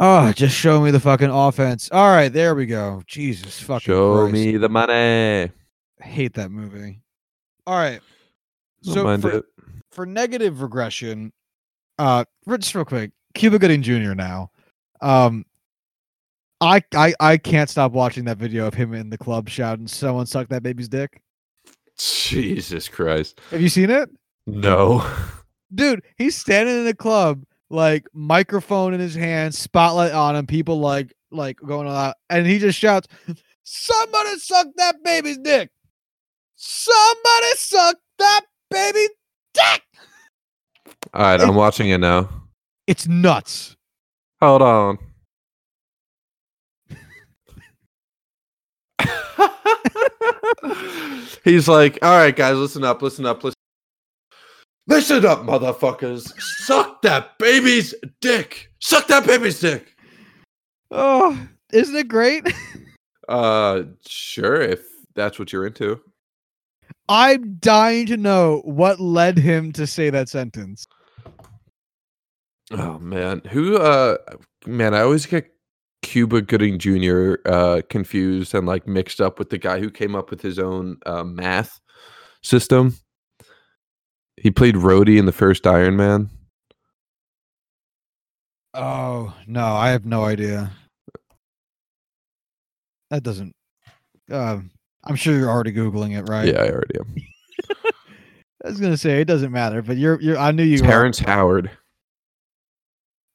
[0.00, 1.90] Oh, just show me the fucking offense.
[1.92, 3.02] All right, there we go.
[3.06, 4.32] Jesus fucking Show Christ.
[4.32, 5.50] me the money.
[6.00, 7.00] I hate that movie.
[7.66, 8.00] All right.
[8.82, 9.42] Don't So for,
[9.90, 11.32] for negative regression,
[11.98, 12.24] uh
[12.58, 14.14] just real quick, Cuba Gooding Jr.
[14.14, 14.50] now.
[15.00, 15.44] Um
[16.62, 20.26] I I I can't stop watching that video of him in the club shouting someone
[20.26, 21.20] suck that baby's dick.
[21.98, 23.40] Jesus Christ.
[23.50, 24.10] Have you seen it?
[24.46, 25.04] No.
[25.74, 30.78] Dude, he's standing in the club, like microphone in his hand, spotlight on him, people
[30.78, 33.08] like like going on and he just shouts,
[33.68, 35.70] Somebody suck that baby's dick.
[36.54, 39.08] Somebody suck that baby's
[39.52, 39.82] dick.
[41.12, 42.28] All right, I'm watching it now.
[42.86, 43.76] It's nuts.
[44.40, 44.98] Hold on.
[51.42, 53.56] He's like, all right, guys, listen up, listen up, listen.
[54.88, 56.32] Listen up, motherfuckers.
[56.40, 58.70] Suck that baby's dick.
[58.80, 59.96] Suck that baby's dick.
[60.90, 61.38] Oh,
[61.72, 62.46] isn't it great?
[63.28, 66.00] Uh, sure, if that's what you're into.
[67.08, 70.86] I'm dying to know what led him to say that sentence.
[72.70, 73.78] Oh man, who?
[73.78, 74.16] Uh,
[74.64, 75.48] man, I always get
[76.02, 77.34] Cuba Gooding Jr.
[77.46, 80.98] uh confused and like mixed up with the guy who came up with his own
[81.06, 81.80] uh, math
[82.42, 82.96] system.
[84.36, 86.30] He played Rhodey in the first Iron Man.
[88.74, 90.70] Oh, no, I have no idea.
[93.10, 93.54] That doesn't.
[94.30, 94.70] Um,
[95.04, 96.46] I'm sure you're already googling it, right?
[96.48, 97.14] Yeah, I already am.
[98.64, 100.36] I was gonna say it doesn't matter, but you're you're.
[100.36, 100.82] I knew you.
[100.82, 101.70] were- Terrence Howard,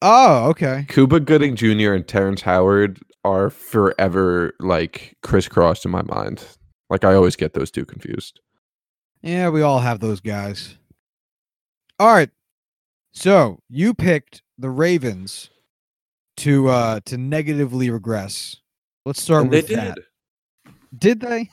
[0.02, 0.86] Oh, okay.
[0.90, 1.94] Cuba Gooding Jr.
[1.94, 6.44] and Terrence Howard are forever like crisscrossed in my mind.
[6.90, 8.42] Like I always get those two confused.
[9.22, 10.76] Yeah, we all have those guys.
[12.02, 12.32] All right.
[13.12, 15.52] So you picked the Ravens
[16.38, 18.56] to uh to negatively regress.
[19.06, 19.78] Let's start And with did.
[19.78, 19.98] that.
[20.98, 21.48] Did they?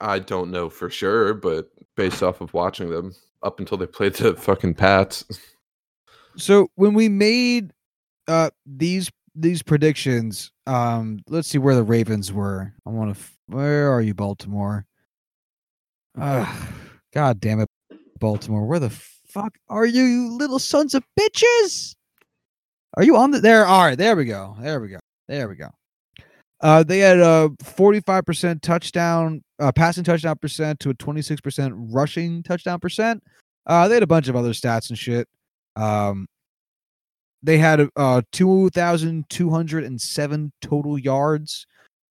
[0.00, 3.14] I don't know for sure, but based off of watching them
[3.44, 5.24] up until they played the fucking Pats.
[6.36, 7.70] So when we made
[8.26, 12.72] uh these these predictions, um let's see where the Ravens were.
[12.84, 14.86] I want to f- where are you Baltimore?
[16.20, 16.68] Ugh,
[17.14, 17.68] God damn it
[18.18, 18.66] Baltimore.
[18.66, 18.90] Where the
[19.30, 21.94] fuck are you, you little sons of bitches?
[22.96, 23.66] Are you on the there?
[23.66, 24.56] All right, there we go.
[24.60, 24.98] There we go.
[25.28, 25.68] There we go.
[26.60, 32.78] Uh, they had a 45% touchdown, uh, passing touchdown percent to a 26% rushing touchdown
[32.80, 33.22] percent.
[33.66, 35.26] Uh, they had a bunch of other stats and shit.
[35.76, 36.26] Um,
[37.42, 41.66] they had uh 2,207 total yards.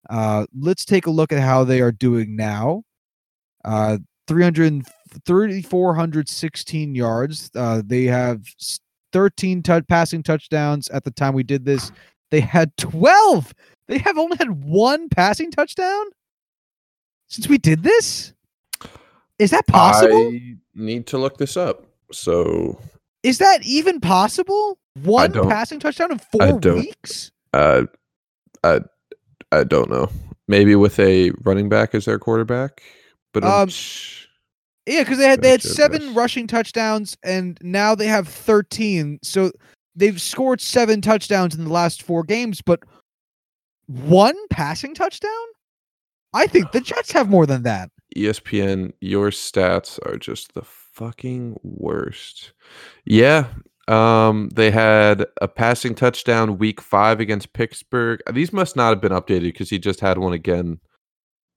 [0.09, 2.81] Uh, let's take a look at how they are doing now.
[3.63, 4.83] Uh, 300
[5.25, 7.51] 3,416 yards.
[7.55, 8.41] Uh, they have
[9.13, 11.91] 13 tou- passing touchdowns at the time we did this.
[12.31, 13.53] They had 12.
[13.87, 16.05] They have only had one passing touchdown
[17.27, 18.33] since we did this.
[19.39, 20.15] Is that possible?
[20.15, 21.85] I need to look this up.
[22.11, 22.79] So
[23.23, 24.77] Is that even possible?
[25.03, 26.41] One passing touchdown in four
[26.75, 27.31] weeks?
[27.53, 27.83] uh
[28.63, 28.81] I
[29.51, 30.09] I don't know.
[30.47, 32.81] Maybe with a running back as their quarterback.
[33.33, 33.69] But Um,
[34.89, 39.19] Yeah, because they had they had Gotcha, seven rushing touchdowns, and now they have thirteen.
[39.21, 39.51] So
[39.95, 42.79] they've scored seven touchdowns in the last four games, but
[43.85, 45.31] one passing touchdown.
[46.33, 47.91] I think the Jets have more than that.
[48.17, 52.53] ESPN, your stats are just the fucking worst.
[53.05, 53.45] Yeah.
[53.87, 58.21] Um, they had a passing touchdown week five against Pittsburgh.
[58.31, 60.79] These must not have been updated because he just had one again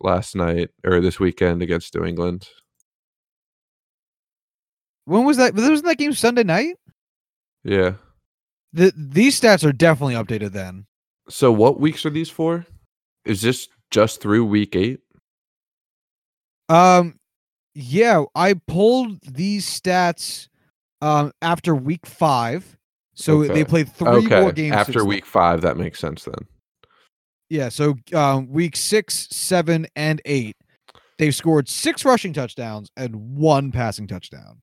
[0.01, 2.49] last night or this weekend against New England.
[5.05, 5.55] When was that?
[5.55, 6.77] Wasn't that game Sunday night?
[7.65, 7.95] Yeah.
[8.73, 10.87] The these stats are definitely updated then.
[11.29, 12.67] So what weeks are these for?
[13.25, 15.01] Is this just through week eight?
[16.69, 17.19] Um,
[17.75, 20.49] yeah, I pulled these stats
[21.01, 22.77] um after week five.
[23.15, 23.53] So Okay.
[23.55, 24.41] they played three okay.
[24.41, 26.47] more games After week five, that makes sense then.
[27.51, 30.57] Yeah, so um, week six, seven, and eight,
[31.19, 34.63] they've scored six rushing touchdowns and one passing touchdown.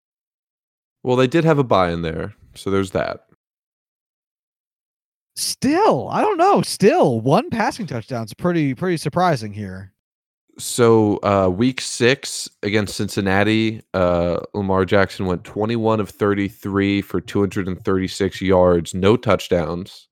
[1.03, 3.25] Well, they did have a bye in there, so there's that.
[5.35, 6.61] Still, I don't know.
[6.61, 9.93] Still, one passing touchdown touchdown's pretty pretty surprising here.
[10.57, 18.41] So uh week six against Cincinnati, uh Lamar Jackson went 21 of 33 for 236
[18.41, 20.09] yards, no touchdowns,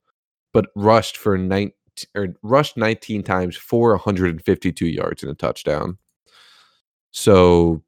[0.53, 1.71] but rushed for 19
[2.15, 5.97] or rushed 19 times for 152 yards and a touchdown.
[7.11, 7.83] So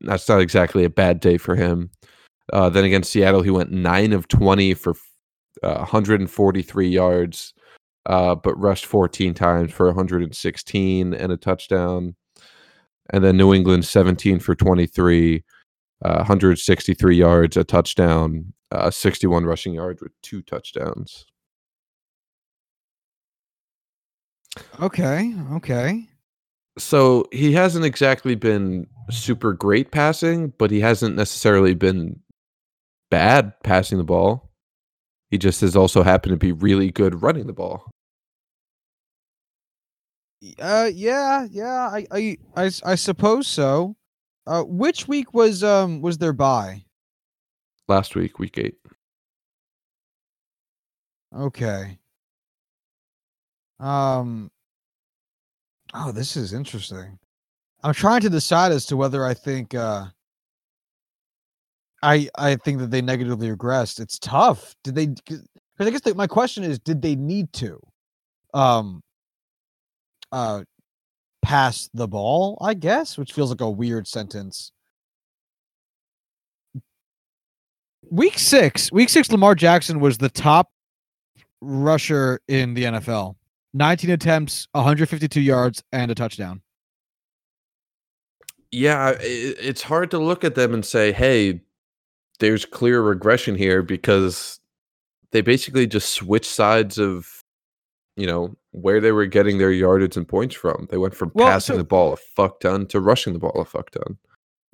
[0.00, 1.90] that's not exactly a bad day for him.
[2.52, 4.94] Uh, then against Seattle, he went nine of 20 for
[5.62, 7.54] uh, 143 yards,
[8.06, 12.14] uh, but rushed 14 times for 116 and a touchdown.
[13.10, 15.44] And then New England 17 for 23,
[16.04, 21.26] uh, 163 yards, a touchdown, uh, 61 rushing yards with two touchdowns.
[24.80, 26.08] Okay, okay.
[26.78, 32.20] So he hasn't exactly been super great passing, but he hasn't necessarily been
[33.10, 34.50] bad passing the ball.
[35.30, 37.90] He just has also happened to be really good running the ball.
[40.58, 41.88] Uh, yeah, yeah.
[41.88, 43.96] I, I, I, I suppose so.
[44.46, 46.84] Uh, which week was um was their bye?
[47.86, 48.74] Last week, week eight.
[51.36, 51.98] Okay.
[53.78, 54.50] Um.
[55.94, 57.18] Oh, this is interesting.
[57.82, 60.06] I'm trying to decide as to whether I think uh
[62.02, 64.00] I I think that they negatively regressed.
[64.00, 64.74] It's tough.
[64.82, 65.06] Did they?
[65.06, 65.42] Because
[65.78, 67.80] I guess the, my question is, did they need to,
[68.54, 69.02] um,
[70.30, 70.62] uh,
[71.42, 72.58] pass the ball?
[72.60, 74.72] I guess, which feels like a weird sentence.
[78.10, 80.70] Week six, week six, Lamar Jackson was the top
[81.60, 83.36] rusher in the NFL.
[83.74, 86.62] 19 attempts, 152 yards, and a touchdown.
[88.70, 91.60] Yeah, it's hard to look at them and say, hey,
[92.40, 94.58] there's clear regression here because
[95.30, 97.44] they basically just switched sides of,
[98.16, 100.86] you know, where they were getting their yardage and points from.
[100.90, 103.60] They went from Well, passing so- the ball a fuck ton to rushing the ball
[103.60, 104.16] a fuck ton.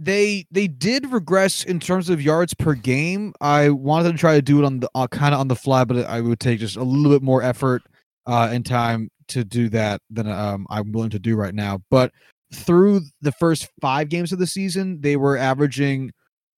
[0.00, 3.32] they they did regress in terms of yards per game.
[3.40, 5.82] I wanted to try to do it on the uh, kind of on the fly,
[5.84, 7.82] but I would take just a little bit more effort.
[8.28, 11.80] Uh, in time to do that than um, I'm willing to do right now.
[11.90, 12.12] But
[12.54, 16.12] through the first five games of the season, they were averaging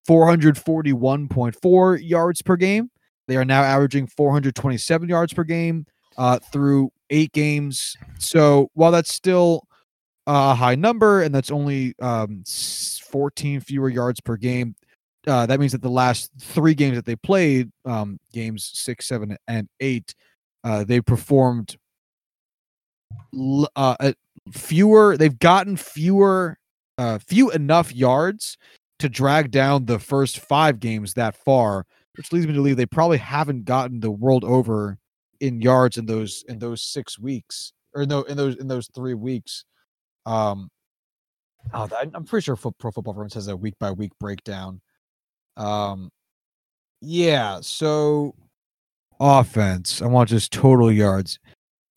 [0.08, 2.90] 441.4 yards per game.
[3.28, 5.86] They are now averaging 427 yards per game
[6.18, 7.96] uh, through eight games.
[8.18, 9.62] So while that's still
[10.26, 14.74] a high number and that's only um, 14 fewer yards per game,
[15.26, 19.36] uh, that means that the last three games that they played, um, games six, seven,
[19.46, 20.14] and eight,
[20.64, 21.76] uh, they performed
[23.76, 24.12] uh,
[24.52, 25.16] fewer.
[25.16, 26.58] They've gotten fewer,
[26.98, 28.56] uh, few enough yards
[28.98, 32.86] to drag down the first five games that far, which leads me to believe they
[32.86, 34.98] probably haven't gotten the world over
[35.40, 39.14] in yards in those in those six weeks or no in those in those three
[39.14, 39.64] weeks.
[40.26, 40.68] Um,
[41.72, 44.80] oh, I'm pretty sure Pro Football Reference has a week by week breakdown.
[45.56, 46.10] Um,
[47.00, 47.60] yeah.
[47.62, 48.34] So
[49.20, 51.38] offense, I want just total yards.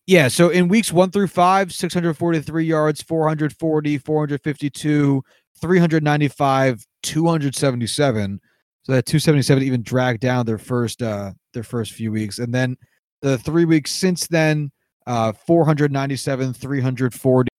[0.05, 5.23] Yeah, so in weeks one through five, 643 yards, 440, 452,
[5.61, 8.41] 395, 277.
[8.83, 12.39] So that 277 even dragged down their first uh their first few weeks.
[12.39, 12.75] And then
[13.21, 14.71] the three weeks since then,
[15.07, 17.49] uh 497, 340,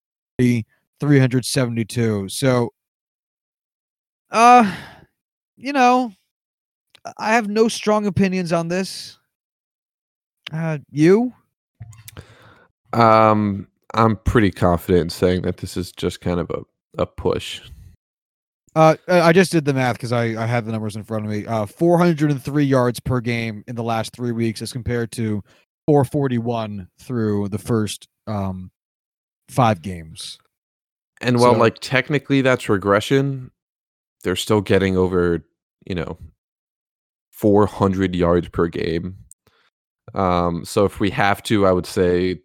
[1.00, 2.28] 372.
[2.28, 2.70] So
[4.30, 4.70] uh
[5.56, 6.12] you know,
[7.16, 9.18] I have no strong opinions on this.
[10.52, 11.32] Uh you?
[12.92, 17.60] Um, I'm pretty confident in saying that this is just kind of a, a push.
[18.76, 21.30] Uh, I just did the math because I, I had the numbers in front of
[21.30, 21.46] me.
[21.46, 25.42] Uh, 403 yards per game in the last three weeks as compared to
[25.86, 28.70] 441 through the first um
[29.48, 30.38] five games.
[31.20, 33.50] And while so, like technically that's regression,
[34.24, 35.44] they're still getting over,
[35.86, 36.18] you know,
[37.30, 39.18] 400 yards per game.
[40.12, 42.40] Um, so if we have to, I would say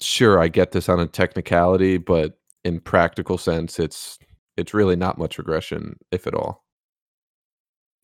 [0.00, 4.18] sure I get this on a technicality, but in practical sense, it's
[4.56, 6.64] it's really not much regression, if at all.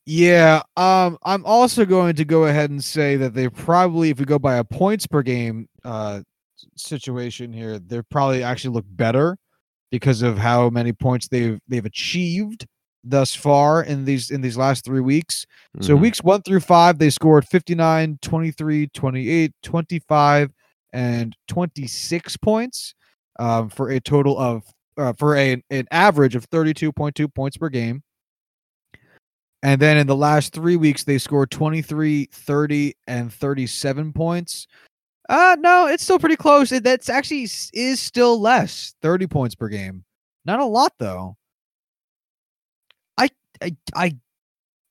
[0.07, 4.25] Yeah, um, I'm also going to go ahead and say that they probably, if we
[4.25, 6.23] go by a points per game uh,
[6.77, 9.37] situation here, they probably actually look better
[9.91, 12.67] because of how many points they've they've achieved
[13.03, 15.47] thus far in these in these last three weeks.
[15.77, 15.87] Mm-hmm.
[15.87, 20.51] So weeks one through five, they scored 59, 23, 28, 25,
[20.93, 22.95] and 26 points
[23.39, 24.65] um, for a total of
[24.97, 28.03] uh, for a, an average of 32.2 points per game.
[29.63, 34.67] And then in the last three weeks, they scored 23, 30, and 37 points.
[35.29, 36.73] Uh, no, it's still pretty close.
[36.73, 40.05] It, that's actually is still less 30 points per game.
[40.45, 41.37] Not a lot, though.
[43.63, 44.17] I, I,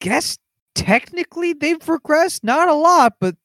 [0.01, 0.37] guess
[0.75, 2.43] technically they've regressed.
[2.43, 3.35] Not a lot, but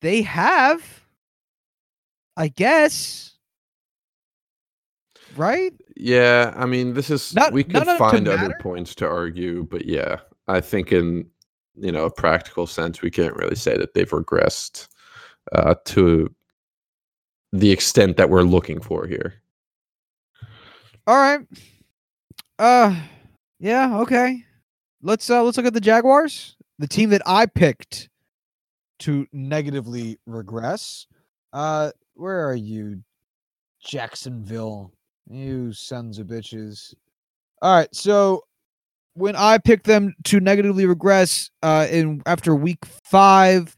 [0.00, 1.02] they have,
[2.36, 3.32] I guess.
[5.36, 5.72] Right?
[5.96, 10.18] Yeah, I mean, this is not, we could find other points to argue, but yeah,
[10.46, 11.26] I think in
[11.76, 14.88] you know a practical sense, we can't really say that they've regressed
[15.52, 16.32] uh, to
[17.52, 19.34] the extent that we're looking for here.
[21.06, 21.46] All right.
[22.58, 22.94] Uh,
[23.58, 24.44] yeah, okay.
[25.02, 28.08] Let's uh let's look at the Jaguars, the team that I picked
[29.00, 31.06] to negatively regress.
[31.52, 33.02] Uh, where are you,
[33.84, 34.92] Jacksonville?
[35.28, 36.94] You sons of bitches.
[37.62, 38.44] All right, so
[39.14, 43.76] when I picked them to negatively regress uh, in after week five,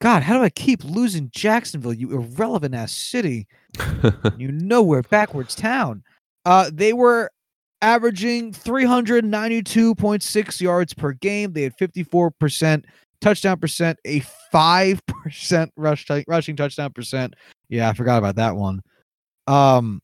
[0.00, 1.92] God, how do I keep losing Jacksonville?
[1.92, 3.46] You irrelevant ass city.
[4.38, 6.02] you nowhere backwards town.
[6.44, 7.30] Uh, they were
[7.82, 11.52] averaging 392.6 yards per game.
[11.52, 12.84] They had 54%
[13.20, 14.20] touchdown percent, a
[14.50, 17.34] five percent rush t- rushing touchdown percent.
[17.68, 18.82] Yeah, I forgot about that one.
[19.46, 20.00] Um,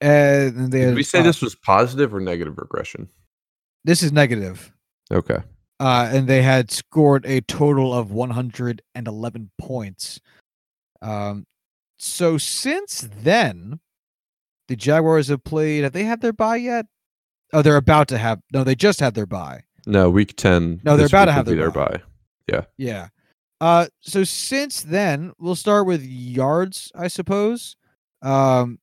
[0.00, 3.08] and they did we say uh, this was positive or negative regression?
[3.84, 4.72] This is negative.
[5.10, 5.38] Okay.
[5.80, 10.20] Uh, and they had scored a total of 111 points.
[11.00, 11.46] Um,
[11.98, 13.78] so since then,
[14.68, 15.84] the Jaguars have played.
[15.84, 16.86] Have they had their bye yet?
[17.52, 18.40] Oh, they're about to have.
[18.52, 19.64] No, they just had their bye.
[19.86, 20.80] No, week ten.
[20.84, 22.02] No, they're about to have their, their bye.
[22.46, 22.64] Yeah.
[22.76, 23.08] Yeah.
[23.60, 27.76] Uh, so since then, we'll start with yards, I suppose.
[28.22, 28.78] Um,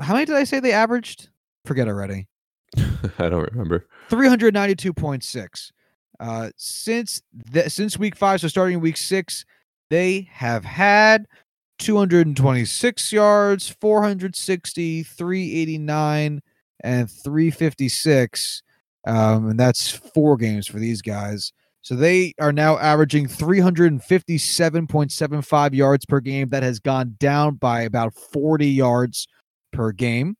[0.00, 1.28] how many did I say they averaged?
[1.64, 2.28] Forget already.
[2.76, 3.86] I don't remember.
[4.08, 5.72] Three hundred ninety-two point six.
[6.20, 9.44] Uh, since the, since week five, so starting week six,
[9.90, 11.26] they have had
[11.78, 16.42] 226 yards, 460, 389,
[16.84, 18.62] and 356.
[19.06, 21.52] Um, and that's four games for these guys.
[21.82, 26.48] So they are now averaging 357.75 yards per game.
[26.50, 29.26] That has gone down by about 40 yards
[29.72, 30.36] per game.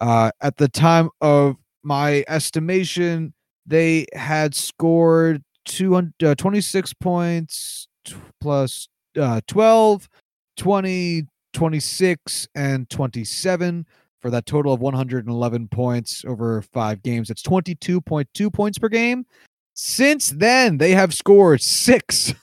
[0.00, 3.34] Uh, at the time of my estimation,
[3.66, 10.08] they had scored 200, uh, 26 points t- plus uh, 12,
[10.56, 13.86] 20, 26, and 27
[14.20, 17.28] for that total of 111 points over five games.
[17.28, 19.26] That's 22.2 points per game.
[19.74, 22.34] Since then, they have scored 6,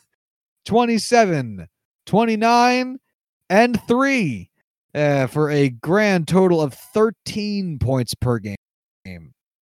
[0.66, 1.68] 27,
[2.06, 3.00] 29,
[3.50, 4.50] and 3
[4.96, 8.58] uh, for a grand total of 13 points per game.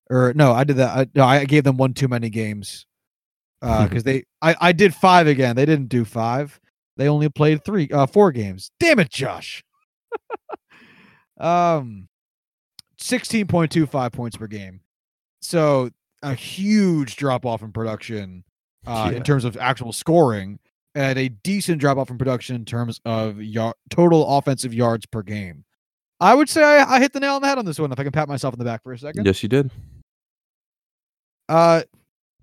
[0.09, 0.97] Or no, I did that.
[0.97, 2.85] I, no, I gave them one too many games
[3.61, 4.23] because they.
[4.41, 5.55] I, I did five again.
[5.55, 6.59] They didn't do five.
[6.97, 8.71] They only played three, uh, four games.
[8.79, 9.63] Damn it, Josh.
[11.39, 12.07] um,
[12.97, 14.81] sixteen point two five points per game.
[15.41, 15.89] So
[16.23, 18.43] a huge drop off in production
[18.85, 19.17] uh, Yeah.
[19.17, 20.59] in terms of actual scoring,
[20.95, 25.21] and a decent drop off in production in terms of yard, total offensive yards per
[25.21, 25.63] game.
[26.19, 27.91] I would say I, I hit the nail on the head on this one.
[27.91, 29.25] If I can pat myself in the back for a second.
[29.25, 29.69] Yes, you did.
[31.47, 31.83] Uh,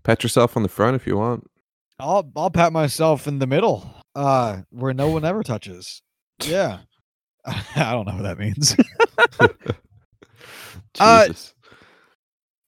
[0.05, 1.51] Pat yourself on the front if you want.
[1.99, 6.03] I'll I'll pat myself in the middle, uh, where no one ever touches.
[6.43, 6.79] Yeah,
[7.45, 8.77] I don't know what that means.
[11.01, 11.29] Uh,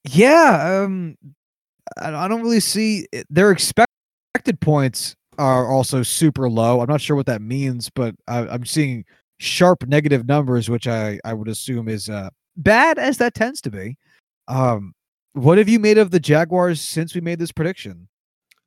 [0.09, 1.17] yeah, um,
[1.97, 3.87] I, I don't really see their expected
[4.59, 6.81] points are also super low.
[6.81, 9.05] I'm not sure what that means, but I, I'm seeing
[9.39, 13.71] sharp negative numbers, which I I would assume is uh bad as that tends to
[13.71, 13.97] be.
[14.47, 14.93] Um,
[15.33, 18.07] what have you made of the Jaguars since we made this prediction?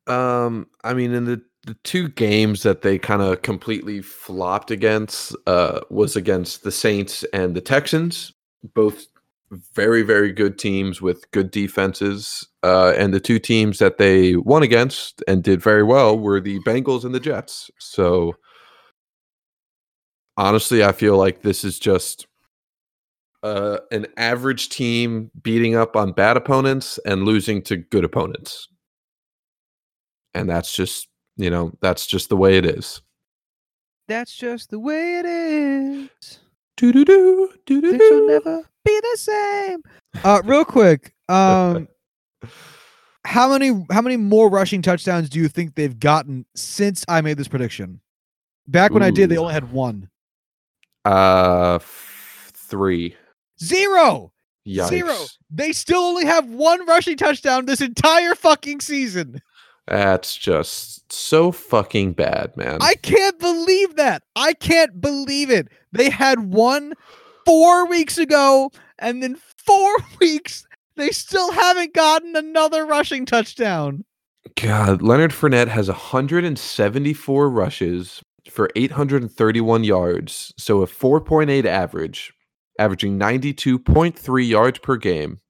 [0.06, 5.36] Um, I mean, in the the two games that they kind of completely flopped against
[5.46, 8.32] uh, was against the Saints and the Texans,
[8.74, 9.06] both
[9.74, 12.46] very very good teams with good defenses.
[12.62, 16.60] Uh, and the two teams that they won against and did very well were the
[16.60, 17.70] Bengals and the Jets.
[17.78, 18.36] So
[20.36, 22.26] honestly, I feel like this is just
[23.42, 28.68] uh, an average team beating up on bad opponents and losing to good opponents
[30.34, 31.08] and that's just
[31.40, 33.00] you know that's just the way it is.
[34.08, 36.38] That's just the way it is.
[36.76, 37.98] Do-do-do, do-do-do.
[37.98, 39.82] Things will never be the same.
[40.24, 41.86] Uh, real quick, um,
[43.24, 47.36] how many how many more rushing touchdowns do you think they've gotten since I made
[47.36, 48.00] this prediction?
[48.66, 50.08] Back when I did, they only had one.
[51.04, 53.16] Uh, f- three.
[53.62, 54.32] Zero.
[54.66, 54.88] Yikes.
[54.88, 55.16] Zero.
[55.50, 59.40] They still only have one rushing touchdown this entire fucking season.
[59.90, 62.78] That's just so fucking bad, man.
[62.80, 64.22] I can't believe that.
[64.36, 65.66] I can't believe it.
[65.90, 66.94] They had one
[67.44, 68.70] four weeks ago,
[69.00, 69.36] and then
[69.66, 70.64] four weeks
[70.94, 74.04] they still haven't gotten another rushing touchdown.
[74.54, 82.32] God, Leonard Fournette has 174 rushes for 831 yards, so a 4.8 average,
[82.78, 85.40] averaging 92.3 yards per game.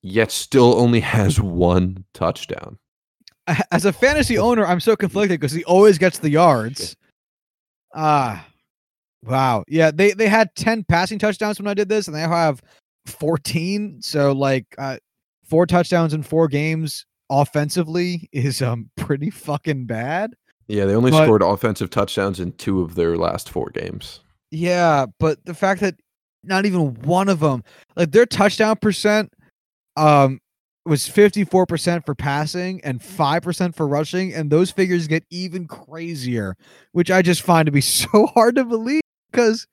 [0.00, 2.78] Yet still only has one touchdown.
[3.70, 6.96] As a fantasy owner, I'm so conflicted because he always gets the yards.
[7.94, 8.46] Ah,
[9.24, 9.64] wow.
[9.68, 12.62] Yeah, they they had 10 passing touchdowns when I did this, and they have
[13.06, 14.02] 14.
[14.02, 14.98] So like uh,
[15.44, 20.34] four touchdowns in four games offensively is um pretty fucking bad.
[20.66, 24.20] Yeah, they only But- scored offensive touchdowns in two of their last four games.
[24.50, 25.94] Yeah, but the fact that
[26.44, 27.64] not even one of them,
[27.96, 29.32] like their touchdown percent,
[29.96, 30.40] um,
[30.88, 35.24] was fifty four percent for passing and five percent for rushing, and those figures get
[35.30, 36.56] even crazier,
[36.92, 39.66] which I just find to be so hard to believe because.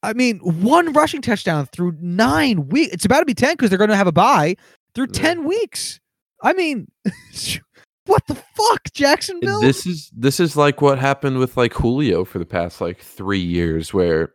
[0.00, 2.94] I mean, one rushing touchdown through nine weeks.
[2.94, 4.54] It's about to be 10 because they're going to have a bye
[4.94, 5.22] through Yeah.
[5.22, 5.98] 10 weeks.
[6.40, 6.86] I mean,
[8.06, 9.60] what the fuck, Jacksonville?
[9.60, 13.40] This is this is like what happened with like Julio for the past like three
[13.40, 14.34] years, where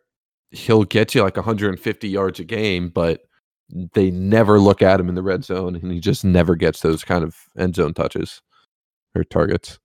[0.50, 3.22] he'll get you like 150 yards a game, but
[3.70, 7.04] they never look at him in the red zone, and he just never gets those
[7.04, 8.42] kind of end zone touches
[9.14, 9.78] or targets.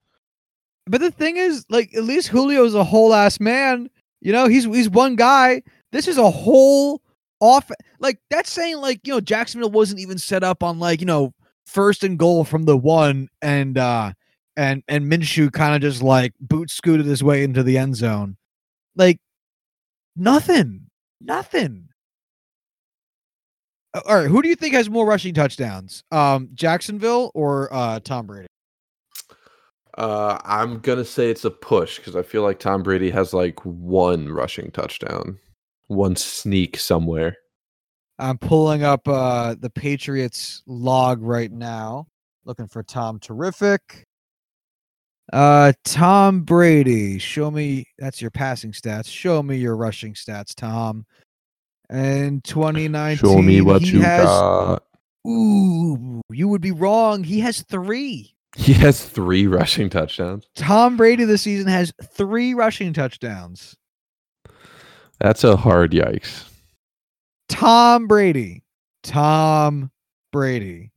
[0.85, 3.89] But the thing is, like, at least Julio's a whole ass man.
[4.21, 5.61] You know, he's he's one guy.
[5.91, 7.01] This is a whole
[7.39, 7.71] off.
[7.99, 11.33] Like that's saying, like, you know, Jacksonville wasn't even set up on like, you know,
[11.65, 14.13] first and goal from the one, and uh
[14.57, 18.37] and and Minshew kind of just like boot scooted his way into the end zone.
[18.95, 19.19] Like
[20.15, 20.87] nothing,
[21.21, 21.88] nothing.
[23.93, 27.99] Uh, All right, who do you think has more rushing touchdowns, um, Jacksonville or uh,
[27.99, 28.47] Tom Brady?
[29.97, 33.59] Uh, I'm gonna say it's a push because I feel like Tom Brady has like
[33.65, 35.39] one rushing touchdown,
[35.87, 37.35] one sneak somewhere.
[38.19, 42.07] I'm pulling up uh, the Patriots log right now,
[42.45, 44.05] looking for Tom Terrific.
[45.33, 49.07] Uh, Tom Brady, show me that's your passing stats.
[49.07, 51.05] Show me your rushing stats, Tom.
[51.89, 54.25] And 2019, Show me what he you has.
[54.25, 54.83] got.
[55.27, 57.23] Ooh, you would be wrong.
[57.23, 58.35] He has three.
[58.55, 60.47] He has three rushing touchdowns.
[60.55, 63.75] Tom Brady this season has three rushing touchdowns.
[65.19, 66.45] That's a hard yikes.
[67.47, 68.63] Tom Brady.
[69.03, 69.91] Tom
[70.31, 70.91] Brady.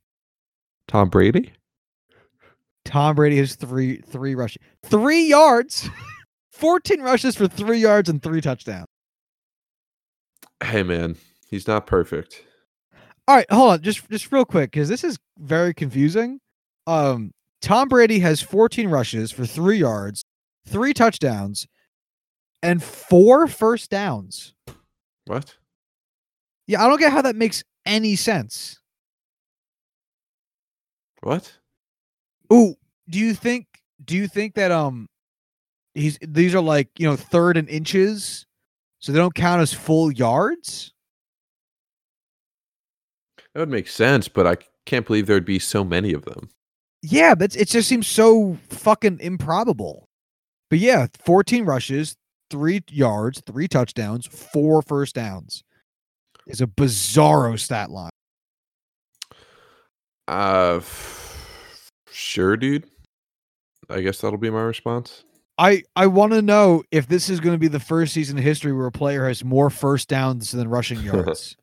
[0.88, 1.53] Tom Brady?
[2.84, 5.88] Tom Brady has three three rushing three yards,
[6.51, 8.86] fourteen rushes for three yards and three touchdowns.
[10.63, 11.17] Hey man,
[11.49, 12.43] he's not perfect.
[13.29, 16.41] All right, hold on, just just real quick because this is very confusing.
[16.87, 20.25] Um, Tom Brady has fourteen rushes for three yards,
[20.67, 21.67] three touchdowns,
[22.63, 24.55] and four first downs.
[25.27, 25.57] What?
[26.67, 28.81] Yeah, I don't get how that makes any sense.
[31.23, 31.59] What?
[32.53, 32.75] Ooh,
[33.09, 33.67] do you think
[34.05, 35.07] do you think that um
[35.95, 38.47] he's these are like, you know, third and inches,
[39.03, 40.93] so they don't count as full yards?
[43.53, 46.49] That would make sense, but I can't believe there'd be so many of them.
[47.03, 50.09] Yeah, but it just seems so fucking improbable.
[50.71, 52.15] But yeah, 14 rushes,
[52.51, 55.65] 3 yards, 3 touchdowns, 4 first downs.
[56.47, 58.11] Is a bizarro stat line.
[60.27, 62.85] Uh, f- sure, dude.
[63.89, 65.25] I guess that'll be my response.
[65.59, 68.45] I I want to know if this is going to be the first season in
[68.45, 71.57] history where a player has more first downs than rushing yards.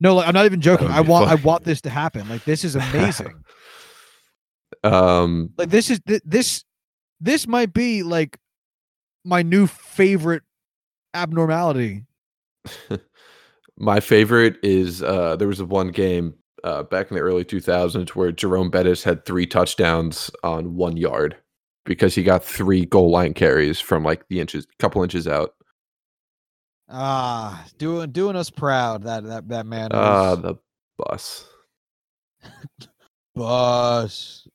[0.00, 0.88] no, like I'm not even joking.
[0.88, 2.28] I want I want this to happen.
[2.28, 3.44] Like this is amazing.
[4.82, 6.64] Um, like this is th- this
[7.20, 8.38] this might be like
[9.24, 10.42] my new favorite
[11.12, 12.06] abnormality.
[13.76, 16.34] my favorite is uh, there was a one game
[16.64, 21.36] uh, back in the early 2000s where Jerome Bettis had three touchdowns on one yard
[21.84, 25.54] because he got three goal line carries from like the inches, couple inches out.
[26.88, 30.56] Ah, doing doing us proud that that that man Ah, the
[30.98, 31.46] bus.
[33.34, 34.46] bus.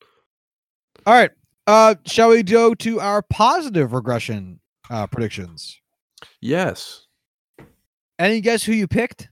[1.05, 1.31] All right.
[1.67, 4.59] Uh shall we go to our positive regression
[4.89, 5.79] uh predictions?
[6.41, 7.07] Yes,
[8.19, 9.29] Any guess who you picked?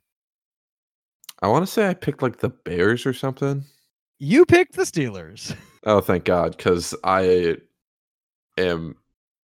[1.41, 3.65] I want to say I picked like the Bears or something.
[4.19, 5.55] You picked the Steelers.
[5.85, 7.57] Oh, thank God, because I
[8.57, 8.95] am.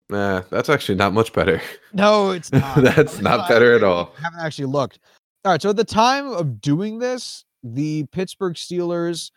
[0.09, 1.61] Nah, that's actually not much better.
[1.93, 2.81] No, it's not.
[2.81, 4.13] That's I- not I better at all.
[4.21, 4.97] Haven't actually looked.
[5.45, 5.61] All right.
[5.61, 9.31] So at the time of doing this, the Pittsburgh Steelers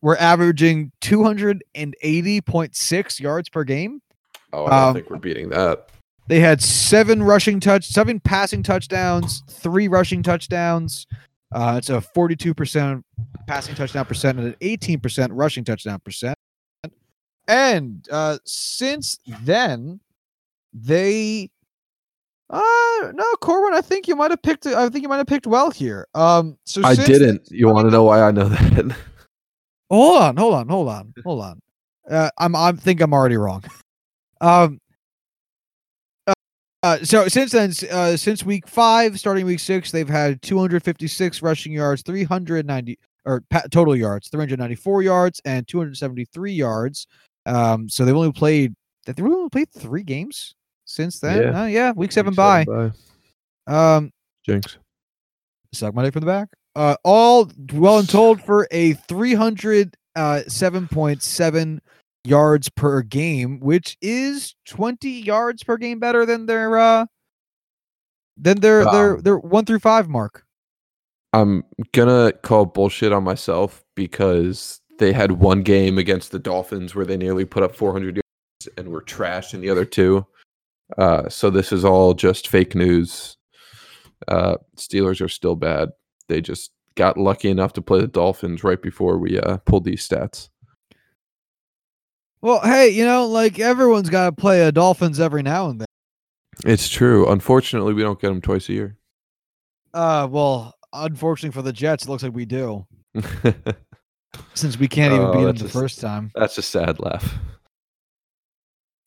[0.00, 4.00] were averaging 280.6 yards per game.
[4.52, 5.88] Oh, I don't Um, think we're beating that.
[6.26, 11.06] They had seven rushing touch, seven passing touchdowns, three rushing touchdowns.
[11.52, 13.02] Uh, it's a 42%
[13.46, 16.33] passing touchdown percent and an 18% rushing touchdown percent.
[17.46, 20.00] And uh, since then,
[20.72, 21.50] they
[22.50, 22.60] uh
[23.14, 25.70] no Corwin, I think you might have picked I think you might have picked well
[25.70, 26.06] here.
[26.14, 27.50] Um so I didn't.
[27.50, 28.96] You want to know why I know that?
[29.90, 31.60] Hold on, hold on, hold on, hold on.
[32.10, 33.62] Uh, I'm I think I'm already wrong.
[34.40, 34.80] Um.
[36.26, 36.32] uh,
[36.82, 41.72] uh, so since then, uh, since week five, starting week six, they've had 256 rushing
[41.72, 47.06] yards, 390 or total yards, 394 yards, and 273 yards.
[47.46, 48.74] Um, so they've only played.
[49.06, 51.42] They've only played three games since then.
[51.42, 51.62] Yeah.
[51.62, 52.64] Uh, yeah, week seven Week by.
[52.64, 52.92] bye.
[53.66, 54.10] Um,
[54.44, 54.76] Jinx.
[55.72, 56.48] suck my dick from the back.
[56.76, 61.78] Uh, all well and told for a 307.7
[62.24, 67.06] yards per game, which is 20 yards per game better than their uh
[68.36, 70.44] than their their Um, their one through five mark.
[71.32, 77.06] I'm gonna call bullshit on myself because they had one game against the Dolphins where
[77.06, 80.26] they nearly put up 400 yards and were trashed in the other two.
[80.98, 83.36] Uh, so this is all just fake news.
[84.28, 85.90] Uh, Steelers are still bad.
[86.28, 90.06] They just got lucky enough to play the Dolphins right before we uh, pulled these
[90.06, 90.48] stats.
[92.40, 95.86] Well, hey, you know, like everyone's got to play a Dolphins every now and then.
[96.64, 97.28] It's true.
[97.30, 98.96] Unfortunately, we don't get them twice a year.
[99.92, 102.86] Uh, well, unfortunately for the Jets, it looks like we do
[104.54, 106.30] since we can't even Oh, beat them the a first time.
[106.34, 107.34] That's a sad laugh.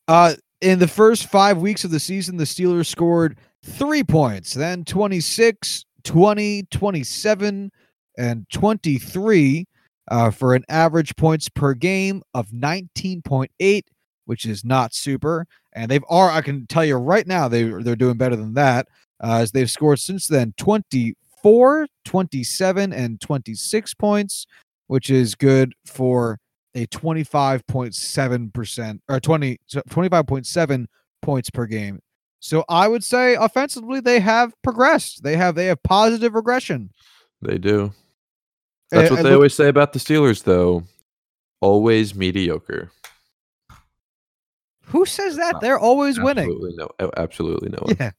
[0.07, 4.83] Uh, in the first five weeks of the season, the Steelers scored three points, then
[4.85, 7.71] 26, 20, 27,
[8.17, 9.65] and 23
[10.09, 13.81] uh, for an average points per game of 19.8,
[14.25, 15.45] which is not super.
[15.73, 18.87] And they've are I can tell you right now they they're doing better than that
[19.21, 21.13] uh, as they've scored since then 24
[21.43, 24.47] 24, 27, and 26 points,
[24.87, 26.39] which is good for
[26.75, 30.85] a 25.7% or 20 so 25.7
[31.21, 31.99] points per game.
[32.39, 35.23] So I would say offensively they have progressed.
[35.23, 36.91] They have they have positive regression.
[37.41, 37.93] They do.
[38.91, 40.83] That's Uh, what I they look- always say about the Steelers, though.
[41.61, 42.91] Always mediocre.
[44.85, 45.55] Who says that?
[45.61, 46.45] They're always winning.
[46.49, 46.89] Absolutely no.
[47.17, 47.77] Absolutely no.
[47.81, 47.95] one.
[47.99, 48.11] Yeah.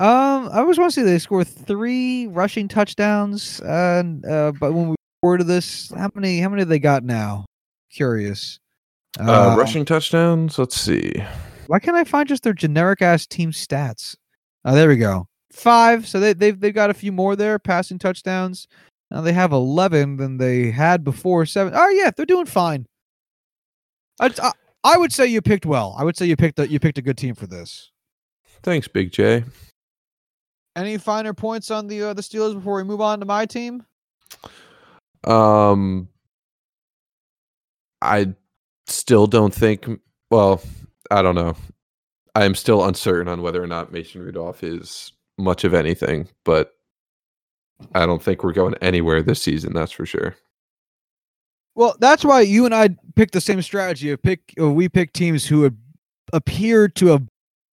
[0.00, 3.60] Um, I always want to see they score three rushing touchdowns.
[3.60, 6.40] And uh, but when we recorded this, how many?
[6.40, 7.46] How many have they got now?
[7.90, 8.58] Curious.
[9.20, 10.58] Uh, Um, rushing touchdowns.
[10.58, 11.12] Let's see.
[11.68, 14.16] Why can't I find just their generic ass team stats?
[14.64, 15.26] Oh, there we go.
[15.52, 16.08] Five.
[16.08, 17.58] So they they've they've got a few more there.
[17.58, 18.66] Passing touchdowns.
[19.10, 21.46] Now they have eleven than they had before.
[21.46, 21.72] Seven.
[21.76, 22.86] Oh yeah, they're doing fine.
[24.20, 25.94] I, I, I would say you picked well.
[25.98, 27.90] I would say you picked a, you picked a good team for this.
[28.62, 29.44] Thanks, Big J.
[30.76, 33.84] Any finer points on the uh, the Steelers before we move on to my team?
[35.22, 36.08] Um,
[38.02, 38.34] I
[38.86, 39.88] still don't think.
[40.30, 40.60] Well,
[41.10, 41.54] I don't know.
[42.34, 46.72] I am still uncertain on whether or not Mason Rudolph is much of anything, but
[47.94, 49.72] I don't think we're going anywhere this season.
[49.72, 50.34] That's for sure.
[51.76, 54.10] Well, that's why you and I picked the same strategy.
[54.10, 55.76] Of pick, we picked teams who had
[56.32, 57.22] appeared to have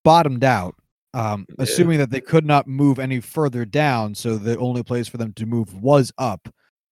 [0.03, 0.75] bottomed out,
[1.13, 1.55] um, Yeah.
[1.59, 4.15] assuming that they could not move any further down.
[4.15, 6.47] So the only place for them to move was up,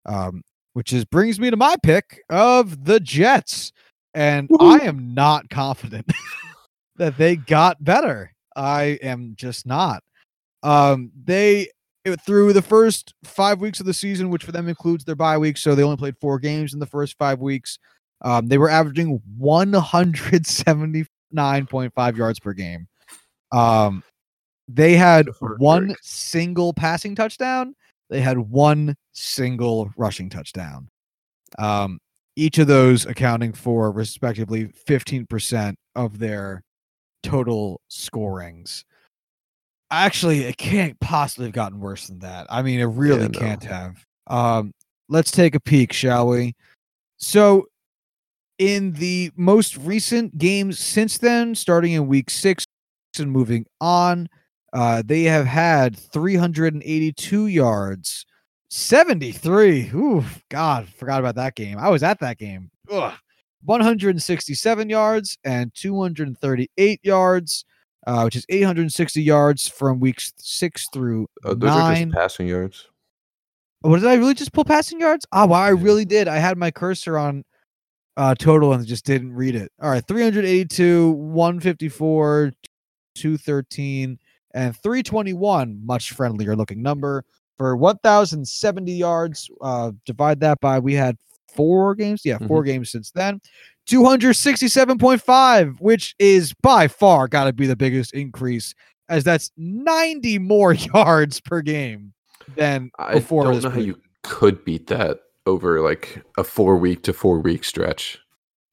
[0.06, 0.42] um,
[0.74, 3.72] which is brings me to my pick of the Jets,
[4.14, 6.12] and I am not confident
[6.98, 8.34] that they got better.
[8.56, 10.04] I am just not.
[10.64, 11.70] Um, they
[12.04, 15.38] it- through the first five weeks of the season, which for them includes their bye
[15.38, 17.78] week, so they only played four games in the first five weeks.
[18.22, 22.88] Um, they were averaging 179.5 yards per game.
[23.52, 24.04] Um,
[24.68, 25.28] they had
[25.58, 27.76] one single passing touchdown.
[28.10, 30.90] They had one single rushing touchdown.
[31.58, 32.00] Um,
[32.36, 36.64] each of those accounting for respectively 15% of their
[37.24, 38.86] total scorings.
[39.92, 42.46] Actually, it can't possibly have gotten worse than that.
[42.50, 43.40] I mean, it really no.
[43.40, 44.06] can't have.
[44.28, 44.72] Um,
[45.10, 46.54] let's take a peek, shall we?
[47.18, 47.66] So,
[48.60, 52.66] in the most recent games since then, starting in week six
[53.28, 54.30] moving on,
[54.74, 58.26] uh, they have had 382 yards,
[58.70, 59.92] 73.
[59.94, 61.78] Ooh, God, forgot about that game.
[61.78, 62.70] I was at that game.
[62.92, 63.14] Ugh.
[63.66, 67.66] 167 yards and 238 yards,
[68.08, 72.08] uh, which is 860 yards from weeks six through Uh, those are nine.
[72.10, 72.88] just passing yards.
[73.82, 75.26] What did I really just pull passing yards?
[75.32, 76.28] Oh, wow, I really did.
[76.28, 77.44] I had my cursor on
[78.18, 79.72] uh total and just didn't read it.
[79.82, 82.52] All right, 382, 154,
[83.20, 84.18] 213,
[84.54, 87.24] and 321, much friendlier looking number
[87.58, 89.50] for 1070 yards.
[89.62, 91.18] Uh divide that by we had
[91.48, 92.22] four games.
[92.24, 93.42] Yeah, 4 games since then.
[93.88, 98.76] 267.5, which is by far got to be the biggest increase
[99.10, 102.14] as that's 90 more yards per game
[102.56, 106.78] than I before don't this know how you could beat that over like a four
[106.78, 108.20] week to four week stretch.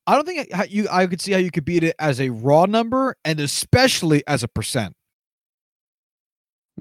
[0.06, 2.30] I don't think I- you I could see how you could beat it as a
[2.30, 4.94] raw number and especially as a percent.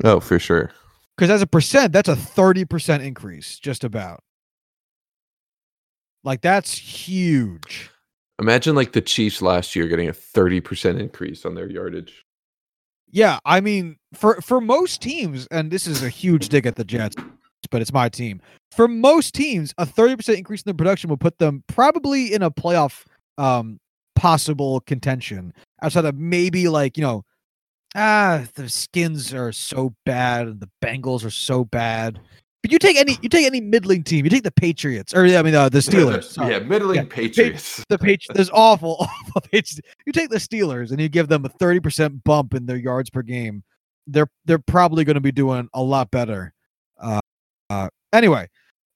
[0.04, 0.72] Oh, for sure.
[1.18, 4.20] Because as a percent, that's a 30% increase, just about.
[6.24, 7.90] Like that's huge.
[8.40, 12.26] Imagine like the Chiefs last year getting a 30% increase on their yardage.
[13.12, 16.84] Yeah, I mean, for for most teams, and this is a huge dig at the
[16.84, 17.16] Jets,
[17.72, 18.42] but it's my team.
[18.72, 22.52] For most teams, a 30% increase in their production will put them probably in a
[22.52, 23.06] playoff
[23.38, 23.80] um
[24.16, 27.24] possible contention outside of maybe like, you know,
[27.96, 32.20] ah, the skins are so bad and the Bengals are so bad.
[32.62, 35.42] But you take any you take any middling team, you take the Patriots or I
[35.44, 36.24] mean uh, the Steelers.
[36.24, 36.54] sorry.
[36.54, 37.84] yeah, middling Yeah, Patriots.
[37.90, 41.50] the page there's awful awful page you take the steelers and you give them a
[41.50, 43.64] 30% bump in their yards per game
[44.08, 46.54] they're they're probably going to be doing a lot better
[47.00, 47.20] uh,
[47.70, 48.48] uh anyway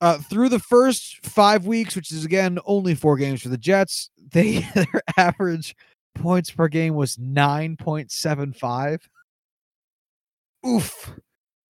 [0.02, 4.10] uh through the first five weeks which is again only four games for the jets
[4.32, 5.76] they their average
[6.16, 9.00] points per game was 9.75
[10.66, 11.12] oof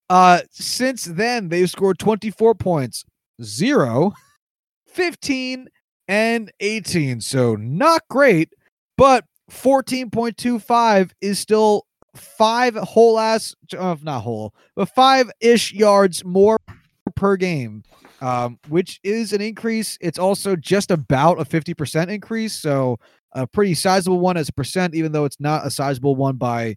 [0.08, 3.04] uh since then they've scored 24 points
[3.42, 4.12] 0
[4.90, 5.68] 15
[6.08, 7.20] and 18.
[7.20, 8.52] So not great,
[8.96, 16.58] but 14.25 is still five whole ass, uh, not whole, but five ish yards more
[17.20, 17.84] per game,
[18.22, 19.98] um, which is an increase.
[20.00, 22.54] It's also just about a 50% increase.
[22.54, 22.98] So
[23.32, 26.76] a pretty sizable one as a percent, even though it's not a sizable one by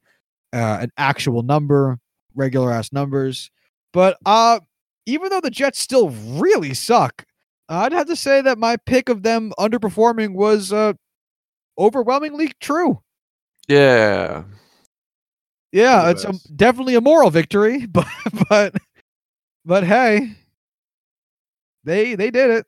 [0.51, 1.97] uh, an actual number,
[2.35, 3.49] regular ass numbers.
[3.93, 4.59] But uh,
[5.05, 7.25] even though the Jets still really suck,
[7.69, 10.93] I'd have to say that my pick of them underperforming was uh,
[11.79, 13.01] overwhelmingly true.
[13.69, 14.43] Yeah.
[15.71, 18.05] Yeah, it's a, definitely a moral victory, but
[18.49, 18.75] but
[19.65, 20.35] but hey,
[21.83, 22.65] they they did it.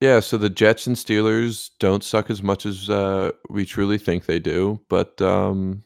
[0.00, 4.26] Yeah, so the Jets and Steelers don't suck as much as uh, we truly think
[4.26, 5.82] they do, but um,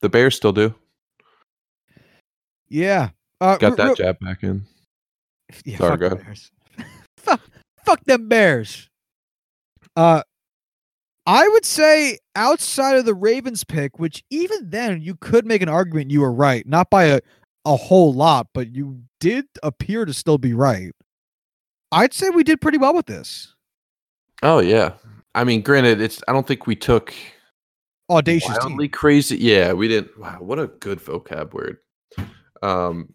[0.00, 0.74] the Bears still do.
[2.68, 4.64] Yeah, uh, Got that re- jab back in.
[5.64, 6.24] Yeah, Sorry, fuck.
[6.24, 6.50] Bears.
[7.18, 7.40] fuck,
[7.84, 8.88] fuck them Bears.
[9.94, 10.22] Uh,
[11.26, 15.68] I would say outside of the Ravens pick, which even then you could make an
[15.68, 17.20] argument you were right, not by a,
[17.64, 20.92] a whole lot, but you did appear to still be right.
[21.92, 23.54] I'd say we did pretty well with this.
[24.42, 24.92] Oh yeah.
[25.34, 26.22] I mean, granted, it's.
[26.28, 27.12] I don't think we took
[28.10, 28.72] Audacious team.
[28.72, 29.36] wildly crazy.
[29.38, 30.18] Yeah, we didn't.
[30.18, 31.78] Wow, what a good vocab word.
[32.62, 33.12] Um,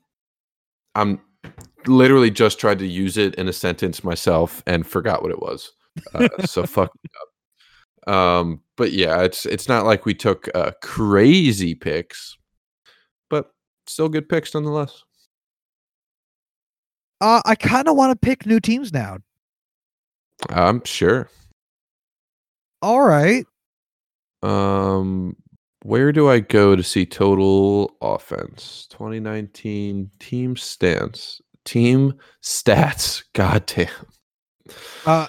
[0.95, 1.21] I'm
[1.85, 5.71] literally just tried to use it in a sentence myself and forgot what it was.
[6.13, 8.13] Uh, so fuck me up.
[8.13, 12.37] Um, but yeah, it's it's not like we took uh, crazy picks,
[13.89, 15.03] still good picks nonetheless.
[17.21, 19.17] Uh, I kind of want to pick new teams now.
[20.49, 21.29] I'm sure.
[22.81, 23.45] All right.
[24.41, 25.35] Um,
[25.83, 28.87] where do I go to see total offense?
[28.91, 33.23] 2019 team stance, team stats.
[33.33, 33.89] God damn.
[35.05, 35.27] Uh,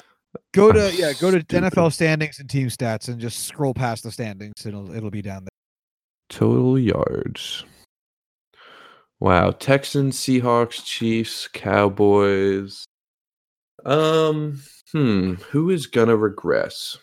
[0.53, 1.73] go to yeah, go to stupid.
[1.73, 4.65] NFL standings and team stats and just scroll past the standings.
[4.65, 5.49] It'll it'll be down there.
[6.29, 7.65] Total yards.
[9.21, 9.51] Wow.
[9.51, 12.85] Texans, Seahawks, Chiefs, Cowboys.
[13.85, 14.63] Um,
[14.93, 16.99] hmm, who is gonna regress?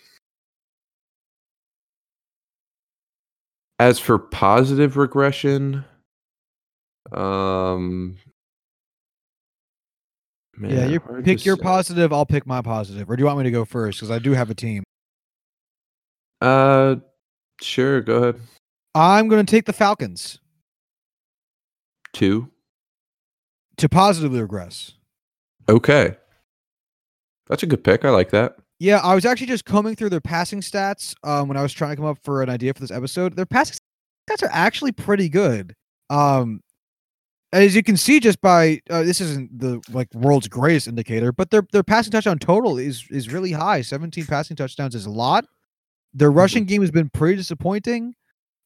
[3.80, 5.86] As for positive regression,
[7.11, 8.18] um
[10.59, 11.61] yeah, you pick your say.
[11.61, 12.11] positive.
[12.11, 13.09] I'll pick my positive.
[13.09, 13.99] Or do you want me to go first?
[13.99, 14.84] Because I do have a team.
[16.41, 16.95] Uh
[17.61, 18.41] sure, go ahead.
[18.95, 20.39] I'm going to take the Falcons
[22.18, 22.51] Two.
[23.78, 24.93] to positively regress.
[25.70, 26.18] Okay.
[27.47, 28.03] That's a good pick.
[28.03, 28.57] I like that.
[28.80, 31.91] Yeah, I was actually just combing through their passing stats um, when I was trying
[31.91, 33.36] to come up for an idea for this episode.
[33.36, 33.78] Their passing
[34.30, 35.76] stats are actually pretty good.
[36.09, 36.61] Um,
[37.53, 41.49] as you can see, just by uh, this isn't the like world's greatest indicator, but
[41.49, 43.82] their their passing touchdown total is is really high.
[43.82, 45.45] Seventeen passing touchdowns is a lot.
[46.13, 48.15] Their rushing game has been pretty disappointing,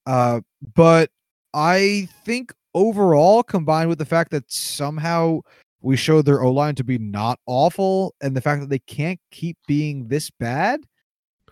[0.06, 0.42] uh,
[0.76, 1.12] but
[1.54, 5.42] I think overall, combined with the fact that somehow
[5.82, 9.20] we showed their O line to be not awful, and the fact that they can't
[9.32, 10.82] keep being this bad,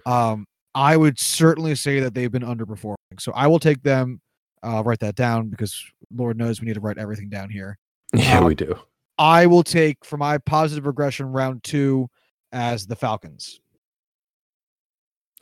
[0.05, 0.45] um,
[0.75, 2.95] I would certainly say that they've been underperforming.
[3.19, 4.21] So I will take them.
[4.61, 7.77] Uh, write that down because Lord knows we need to write everything down here.
[8.13, 8.75] Yeah, Um, we do.
[9.17, 12.09] I will take for my positive regression round two
[12.51, 13.59] as the Falcons.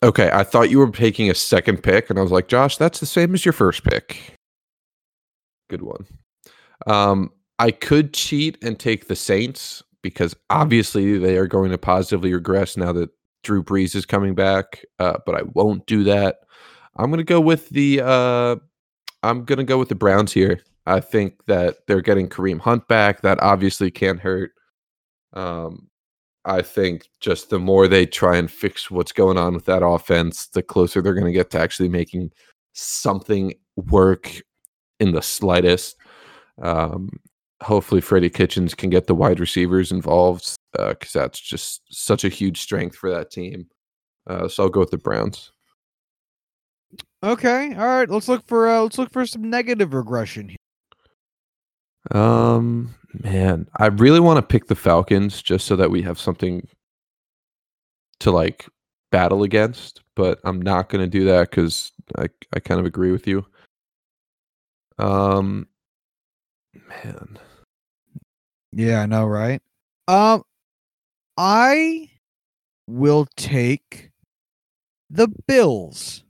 [0.04, 3.00] Okay, I thought you were taking a second pick, and I was like, Josh, that's
[3.00, 4.37] the same as your first pick.
[5.70, 6.06] Good one.
[6.86, 12.34] Um, I could cheat and take the Saints because obviously they are going to positively
[12.34, 13.10] regress now that
[13.44, 14.86] Drew Brees is coming back.
[15.00, 16.40] Uh, but I won't do that.
[16.98, 18.56] I'm gonna go with the uh,
[19.24, 20.62] I'm gonna go with the Browns here.
[20.86, 23.22] I think that they're getting Kareem Hunt back.
[23.22, 24.52] That obviously can't hurt.
[25.34, 25.90] Um,
[26.46, 30.48] I think just the more they try and fix what's going on with that offense,
[30.48, 32.32] the closer they're going to get to actually making
[32.74, 34.42] something work
[35.00, 35.98] in the slightest.
[36.62, 37.10] Um,
[37.62, 42.62] hopefully, Freddie Kitchens can get the wide receivers involved because that's just such a huge
[42.62, 43.68] strength for that team.
[44.28, 45.52] Uh, so I'll go with the Browns.
[47.24, 48.10] Okay, all right.
[48.10, 50.58] Let's look for uh, let's look for some negative regression here.
[52.12, 56.68] Um, man, I really want to pick the Falcons just so that we have something
[58.20, 58.68] to like
[59.12, 63.12] battle against, but I'm not going to do that because I I kind of agree
[63.12, 63.46] with you.
[65.00, 65.68] Um,
[66.74, 67.38] man,
[68.72, 69.62] Yeah, I know, right?
[70.08, 70.44] Um,
[71.38, 72.10] I
[72.88, 74.12] will take
[75.10, 76.24] the Bills.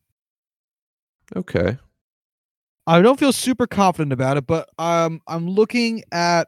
[1.36, 1.78] okay,
[2.88, 6.48] I don't feel super confident about it, but um, I'm looking at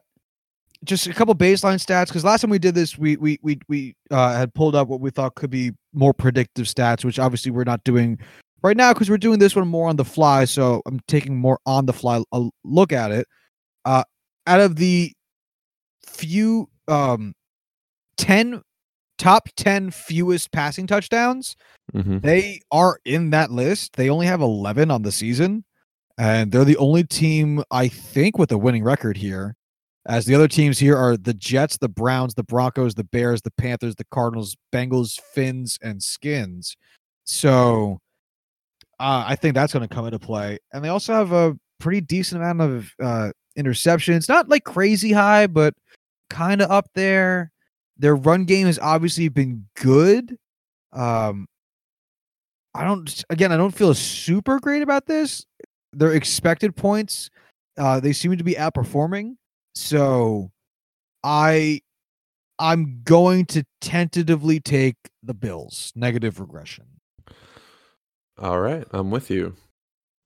[0.84, 3.94] just a couple baseline stats because last time we did this, we we we we
[4.10, 7.64] uh, had pulled up what we thought could be more predictive stats, which obviously we're
[7.64, 8.18] not doing
[8.62, 10.44] right now because we're doing this one more on the fly.
[10.44, 13.26] So I'm taking more on the fly a look at it.
[13.84, 14.04] Uh,
[14.46, 15.12] out of the
[16.06, 17.34] few um,
[18.16, 18.62] ten
[19.18, 21.56] top ten fewest passing touchdowns,
[21.92, 23.96] hmm they are in that list.
[23.96, 25.64] They only have 11 on the season.
[26.18, 29.56] and they're the only team I think with a winning record here.
[30.06, 33.50] As the other teams here are the Jets, the Browns, the Broncos, the Bears, the
[33.52, 36.76] Panthers, the Cardinals, Bengals, Fins, and Skins.
[37.24, 38.00] So
[39.00, 40.58] uh, I think that's going to come into play.
[40.72, 44.28] And they also have a pretty decent amount of uh, interceptions.
[44.28, 45.74] Not like crazy high, but
[46.28, 47.50] kind of up there.
[47.96, 50.36] Their run game has obviously been good.
[50.92, 51.46] Um,
[52.74, 53.24] I don't.
[53.30, 55.46] Again, I don't feel super great about this.
[55.92, 57.30] Their expected points,
[57.78, 59.36] uh, they seem to be outperforming.
[59.74, 60.50] So,
[61.24, 61.80] I,
[62.58, 66.99] I'm going to tentatively take the Bills negative regression.
[68.40, 69.54] All right, I'm with you.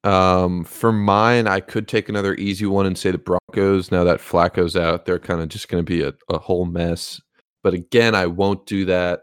[0.05, 3.91] Um, for mine, I could take another easy one and say the Broncos.
[3.91, 7.21] Now that Flacco's out, they're kind of just going to be a, a whole mess.
[7.65, 9.23] But again, I won't do that.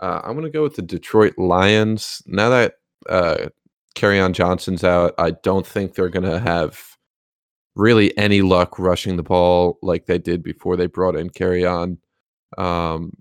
[0.00, 2.22] Uh, I'm going to go with the Detroit Lions.
[2.26, 2.76] Now that
[3.08, 3.48] uh,
[4.02, 6.80] on Johnson's out, I don't think they're going to have
[7.74, 11.98] really any luck rushing the ball like they did before they brought in Kerryon.
[12.56, 13.12] Um,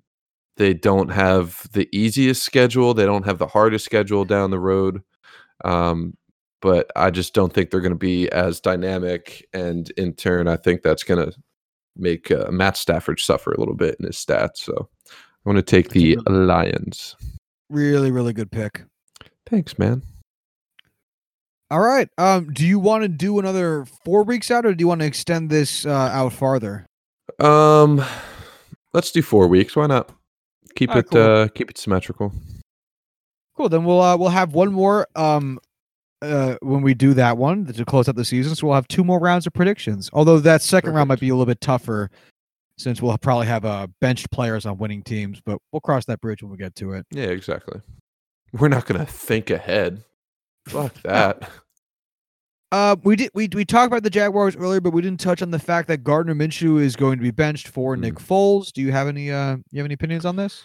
[0.61, 2.93] they don't have the easiest schedule.
[2.93, 5.01] They don't have the hardest schedule down the road.
[5.65, 6.15] Um,
[6.61, 9.43] but I just don't think they're going to be as dynamic.
[9.53, 11.35] And in turn, I think that's going to
[11.95, 14.57] make uh, Matt Stafford suffer a little bit in his stats.
[14.57, 15.13] So I
[15.45, 17.15] want to take the Lions.
[17.71, 18.83] Really, really good pick.
[19.47, 20.03] Thanks, man.
[21.71, 22.07] All right.
[22.19, 25.07] Um, do you want to do another four weeks out, or do you want to
[25.07, 26.85] extend this uh, out farther?
[27.39, 28.05] Um,
[28.93, 29.75] let's do four weeks.
[29.75, 30.11] Why not?
[30.75, 31.21] Keep it cool.
[31.21, 32.33] uh, keep it symmetrical.
[33.55, 33.69] Cool.
[33.69, 35.59] Then we'll uh, we'll have one more um
[36.21, 38.55] uh, when we do that one to close out the season.
[38.55, 40.09] So we'll have two more rounds of predictions.
[40.13, 40.95] Although that second Perfect.
[40.97, 42.09] round might be a little bit tougher
[42.77, 46.41] since we'll probably have uh, benched players on winning teams, but we'll cross that bridge
[46.41, 47.05] when we get to it.
[47.11, 47.81] Yeah, exactly.
[48.53, 50.03] We're not going to think ahead.
[50.67, 51.49] Fuck that.
[52.71, 55.51] Uh, we did we we talked about the Jaguars earlier, but we didn't touch on
[55.51, 57.99] the fact that Gardner Minshew is going to be benched for mm.
[57.99, 58.71] Nick Foles.
[58.71, 60.63] Do you have any uh you have any opinions on this?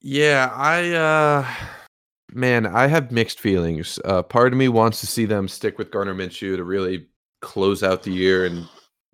[0.00, 1.46] Yeah, I uh
[2.34, 3.98] Man, I have mixed feelings.
[4.04, 7.06] Uh, part of me wants to see them stick with Gardner Minshew to really
[7.40, 8.68] close out the year and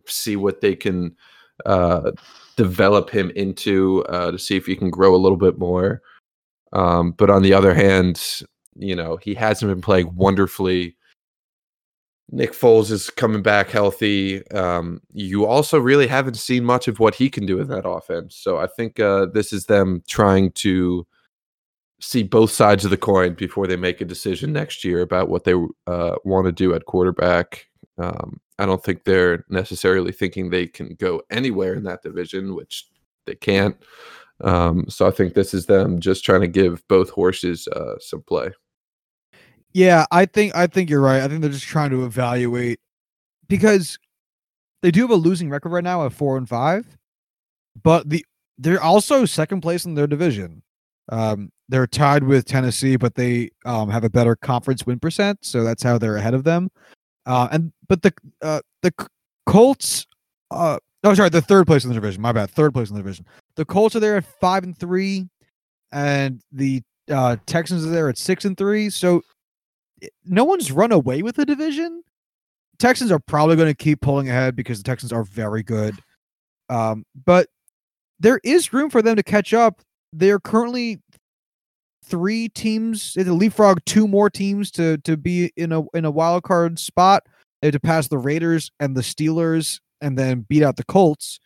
[0.06, 1.14] see what they can
[1.64, 2.10] uh,
[2.56, 6.02] develop him into uh, to see if he can grow a little bit more.
[6.72, 8.20] Um, but on the other hand,
[8.74, 10.96] you know, he hasn't been playing wonderfully.
[12.30, 14.46] Nick Foles is coming back healthy.
[14.50, 18.36] Um, you also really haven't seen much of what he can do in that offense.
[18.36, 21.06] So I think uh, this is them trying to
[22.00, 25.44] see both sides of the coin before they make a decision next year about what
[25.44, 25.54] they
[25.86, 27.66] uh, want to do at quarterback.
[27.98, 32.88] Um, I don't think they're necessarily thinking they can go anywhere in that division, which
[33.26, 33.76] they can't.
[34.40, 38.22] Um, so I think this is them just trying to give both horses uh, some
[38.22, 38.50] play.
[39.74, 41.20] Yeah, I think I think you're right.
[41.20, 42.78] I think they're just trying to evaluate
[43.48, 43.98] because
[44.82, 46.86] they do have a losing record right now at four and five,
[47.82, 48.24] but the
[48.56, 50.62] they're also second place in their division.
[51.08, 55.64] Um, they're tied with Tennessee, but they um, have a better conference win percent, so
[55.64, 56.70] that's how they're ahead of them.
[57.26, 58.12] Uh, and but the
[58.42, 58.92] uh, the
[59.46, 60.06] Colts,
[60.52, 62.22] uh, oh sorry, the third place in the division.
[62.22, 63.26] My bad, third place in the division.
[63.56, 65.28] The Colts are there at five and three,
[65.90, 68.88] and the uh, Texans are there at six and three.
[68.88, 69.22] So
[70.24, 72.02] no one's run away with the division.
[72.78, 75.96] Texans are probably going to keep pulling ahead because the Texans are very good.
[76.68, 77.48] Um, but
[78.18, 79.80] there is room for them to catch up.
[80.12, 81.00] They're currently
[82.04, 83.12] three teams.
[83.12, 87.24] To leapfrog two more teams to to be in a in a wild card spot.
[87.60, 91.40] They have to pass the Raiders and the Steelers and then beat out the Colts.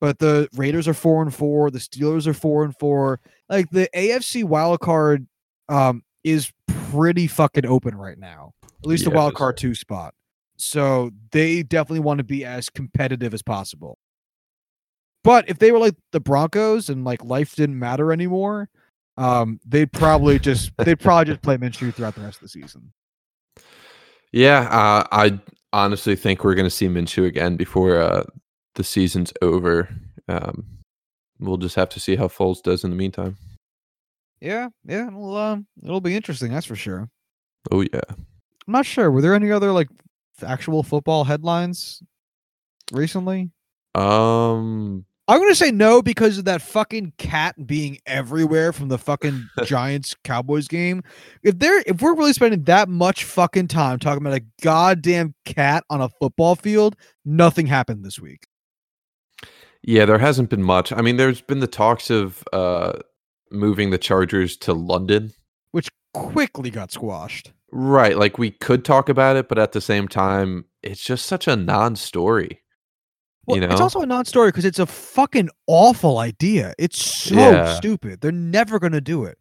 [0.00, 1.70] But the Raiders are four and four.
[1.70, 3.20] The Steelers are four and four.
[3.48, 5.26] Like the AFC wild card
[5.68, 8.52] um, is pretty fucking open right now.
[8.64, 9.10] At least yes.
[9.10, 10.14] the wild card two spot.
[10.56, 13.98] So they definitely want to be as competitive as possible.
[15.22, 18.68] But if they were like the Broncos and like life didn't matter anymore,
[19.16, 22.92] um, they'd probably just they'd probably just play Minshew throughout the rest of the season.
[24.32, 25.40] Yeah, uh, I
[25.72, 28.24] honestly think we're going to see Minshew again before uh,
[28.74, 29.88] the season's over.
[30.28, 30.66] Um,
[31.38, 33.36] we'll just have to see how Foles does in the meantime.
[34.40, 36.52] Yeah, yeah, it'll uh, it'll be interesting.
[36.52, 37.08] That's for sure.
[37.70, 38.00] Oh yeah.
[38.10, 39.10] I'm not sure.
[39.10, 39.88] Were there any other like
[40.42, 42.02] actual football headlines
[42.92, 43.50] recently?
[43.94, 49.48] Um, I'm gonna say no because of that fucking cat being everywhere from the fucking
[49.64, 51.02] Giants Cowboys game.
[51.42, 55.84] If they're if we're really spending that much fucking time talking about a goddamn cat
[55.90, 58.46] on a football field, nothing happened this week.
[59.82, 60.92] Yeah, there hasn't been much.
[60.92, 62.98] I mean, there's been the talks of uh
[63.50, 65.32] moving the Chargers to London,
[65.70, 67.52] which quickly got squashed.
[67.72, 71.48] Right, like we could talk about it, but at the same time, it's just such
[71.48, 72.62] a non-story.
[73.46, 73.72] Well, you know?
[73.72, 76.74] it's also a non-story because it's a fucking awful idea.
[76.78, 77.76] It's so Yeah.
[77.76, 78.20] stupid.
[78.20, 79.38] They're never gonna do it.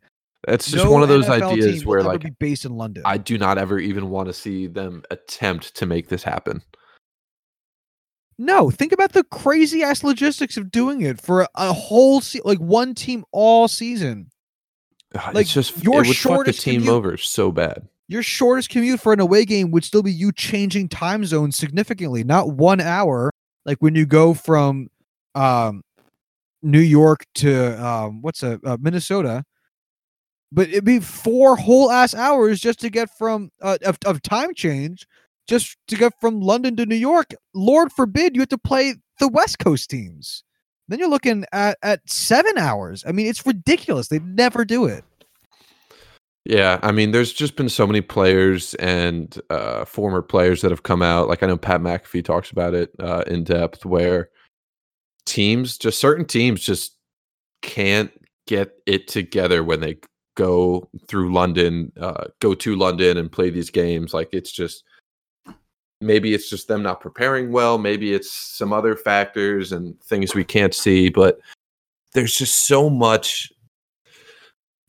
[0.48, 3.04] It's just No one of those NFL ideas where like be based in London.
[3.06, 6.62] I do not ever even want to see them attempt to make this happen.
[8.38, 12.60] No, think about the crazy ass logistics of doing it for a, whole se- like
[12.60, 14.30] one team all season.
[15.14, 17.88] Like, it's just your it would fuck the shortest team commute- over so bad.
[18.08, 22.24] Your shortest commute for an away game would still be you changing time zones significantly,
[22.24, 23.32] not one hour.
[23.66, 24.90] Like when you go from
[25.34, 25.82] um,
[26.62, 29.44] New York to um, what's a uh, Minnesota,
[30.52, 34.54] but it'd be four whole ass hours just to get from uh, of, of time
[34.54, 35.08] change,
[35.48, 37.34] just to get from London to New York.
[37.54, 40.44] Lord forbid you have to play the West Coast teams.
[40.88, 43.04] Then you're looking at at seven hours.
[43.08, 44.08] I mean, it's ridiculous.
[44.08, 45.04] They never do it.
[46.46, 50.84] Yeah, I mean, there's just been so many players and uh, former players that have
[50.84, 51.28] come out.
[51.28, 54.30] Like I know Pat McAfee talks about it uh, in depth, where
[55.26, 56.98] teams, just certain teams, just
[57.64, 58.12] can't
[58.46, 59.98] get it together when they
[60.36, 64.14] go through London, uh, go to London and play these games.
[64.14, 64.84] Like it's just
[66.02, 67.78] maybe it's just them not preparing well.
[67.78, 71.40] Maybe it's some other factors and things we can't see, but
[72.14, 73.52] there's just so much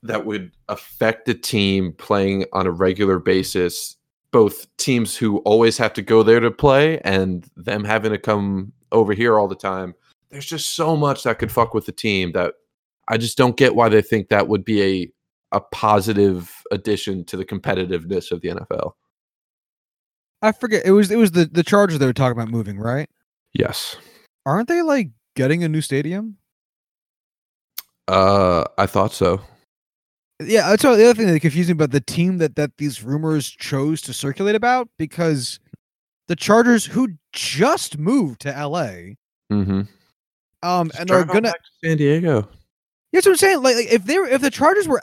[0.02, 3.96] that would affect a team playing on a regular basis
[4.32, 8.72] both teams who always have to go there to play and them having to come
[8.92, 9.94] over here all the time
[10.30, 12.54] there's just so much that could fuck with the team that
[13.08, 15.12] i just don't get why they think that would be a
[15.52, 18.92] a positive addition to the competitiveness of the nfl
[20.46, 20.82] I forget.
[20.84, 23.08] It was it was the the Chargers they were talking about moving, right?
[23.54, 23.96] yes
[24.44, 26.36] Aren't they like getting a new stadium?
[28.08, 29.40] uh i thought so
[30.40, 33.02] Yeah, that's what the other thing that confused me about the team that that these
[33.02, 35.58] rumors chose to circulate about because
[36.28, 39.14] the Chargers, who just moved to LA,
[39.52, 39.82] mm-hmm
[40.62, 41.52] um, and are gonna.
[41.84, 42.48] san diego
[43.12, 43.62] That's what I'm saying.
[43.62, 45.02] Like, like if they were, if the Chargers were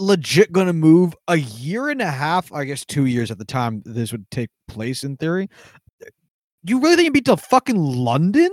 [0.00, 3.82] legit gonna move a year and a half, I guess two years at the time
[3.84, 5.48] this would take place in theory.
[6.64, 8.50] You really think it'd be to fucking London?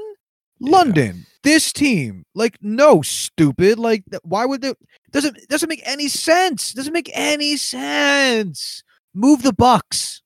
[0.59, 0.71] Yeah.
[0.71, 3.77] London, this team, like, no, stupid.
[3.77, 4.73] Like, why would they?
[5.11, 6.73] Doesn't doesn't make any sense.
[6.73, 8.83] Doesn't make any sense.
[9.13, 10.21] Move the Bucks.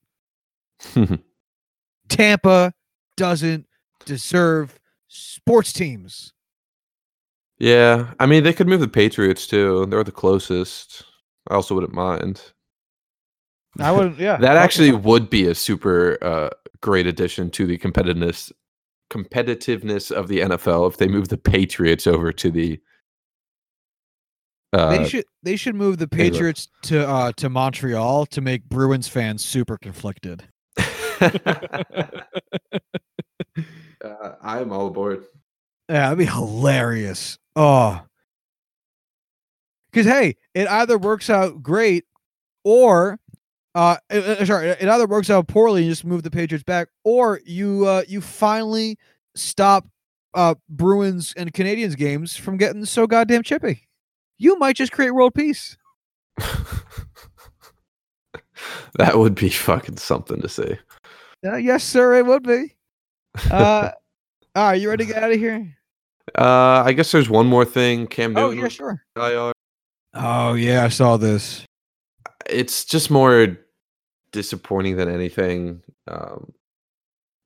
[2.08, 2.72] Tampa
[3.16, 3.66] doesn't
[4.04, 6.32] deserve sports teams.
[7.58, 11.04] yeah i mean they could move the patriots too they're the closest
[11.50, 12.52] i also wouldn't mind
[13.78, 14.18] I wouldn't.
[14.18, 16.50] Yeah, that actually would be a super uh,
[16.82, 18.52] great addition to the competitiveness
[19.10, 22.80] competitiveness of the NFL if they move the Patriots over to the.
[24.72, 26.08] They Uh, should they should move the.
[26.08, 30.44] Patriots to uh to Montreal to make Bruins fans super conflicted.
[31.20, 32.12] uh,
[34.42, 35.24] I'm all aboard.
[35.88, 37.38] Yeah, that'd be hilarious.
[37.56, 38.02] Oh.
[39.92, 42.04] Cause hey, it either works out great
[42.64, 43.18] or
[43.74, 46.64] uh, uh, uh, sorry, it either works out poorly and you just move the Patriots
[46.64, 48.98] back, or you uh you finally
[49.34, 49.86] stop
[50.34, 53.88] uh Bruins and Canadiens games from getting so goddamn chippy.
[54.38, 55.76] You might just create world peace.
[58.94, 60.76] that would be fucking something to see.
[61.44, 62.74] Uh, yes, sir, it would be.
[63.50, 63.90] Uh
[64.54, 65.74] all right, you ready to get out of here?
[66.36, 68.06] Uh, I guess there's one more thing.
[68.06, 69.02] Cam Oh yeah, was sure.
[69.16, 69.52] IR.
[70.14, 71.64] Oh yeah, I saw this.
[72.48, 73.56] It's just more
[74.32, 75.82] disappointing than anything.
[76.08, 76.52] Um,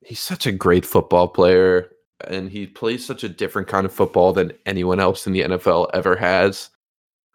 [0.01, 1.89] he's such a great football player,
[2.27, 5.89] and he plays such a different kind of football than anyone else in the NFL
[5.93, 6.69] ever has.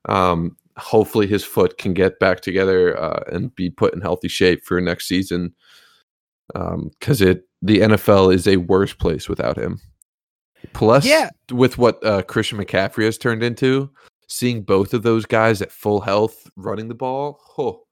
[0.08, 4.64] Um, hopefully, his foot can get back together uh, and be put in healthy shape
[4.64, 5.54] for next season.
[6.52, 9.80] Because it the NFL is a worse place without him.
[10.74, 11.30] Plus, Yeah.
[11.50, 13.88] with what uh, Christian McCaffrey has turned into,
[14.32, 17.82] seeing both of those guys at full health running the ball, oh,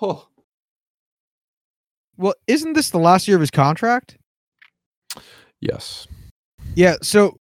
[0.00, 0.28] oh.
[2.16, 4.16] Well, isn't this the last year of his contract?
[5.60, 6.06] Yes.
[6.74, 7.36] Yeah, so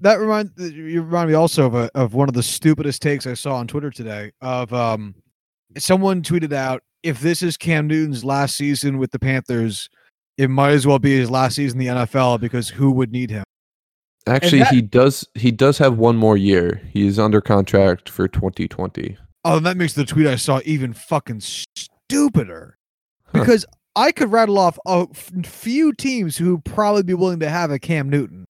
[0.00, 3.34] that remind you remind me also of a, of one of the stupidest takes I
[3.34, 4.32] saw on Twitter today.
[4.40, 5.14] Of um,
[5.78, 9.88] someone tweeted out, "If this is Cam Newton's last season with the Panthers,
[10.36, 13.30] it might as well be his last season in the NFL because who would need
[13.30, 13.44] him?"
[14.26, 15.26] Actually, that- he does.
[15.34, 16.82] He does have one more year.
[16.92, 19.16] He is under contract for 2020.
[19.44, 22.76] Oh, and that makes the tweet I saw even fucking stupider
[23.26, 23.38] Huh.
[23.40, 23.64] because
[23.94, 27.78] I could rattle off a f- few teams who probably be willing to have a
[27.78, 28.44] Cam Newton.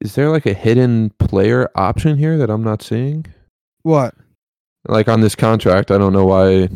[0.00, 3.26] Is there like a hidden player option here that I'm not seeing?
[3.82, 4.14] What?
[4.86, 6.68] Like on this contract, I don't know why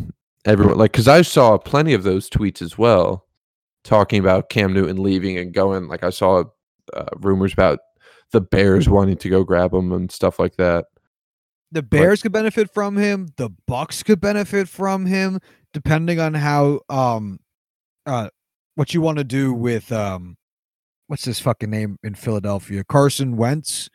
[0.45, 3.25] everyone like because I saw plenty of those tweets as well,
[3.83, 5.87] talking about Cam Newton leaving and going.
[5.87, 6.45] Like I saw
[6.93, 7.79] uh, rumors about
[8.31, 10.85] the Bears wanting to go grab him and stuff like that.
[11.71, 13.29] The Bears could benefit from him.
[13.37, 15.39] The Bucks could benefit from him,
[15.73, 17.39] depending on how um
[18.05, 18.29] uh
[18.75, 20.35] what you want to do with um
[21.07, 22.83] what's his fucking name in Philadelphia?
[22.83, 23.89] Carson Wentz.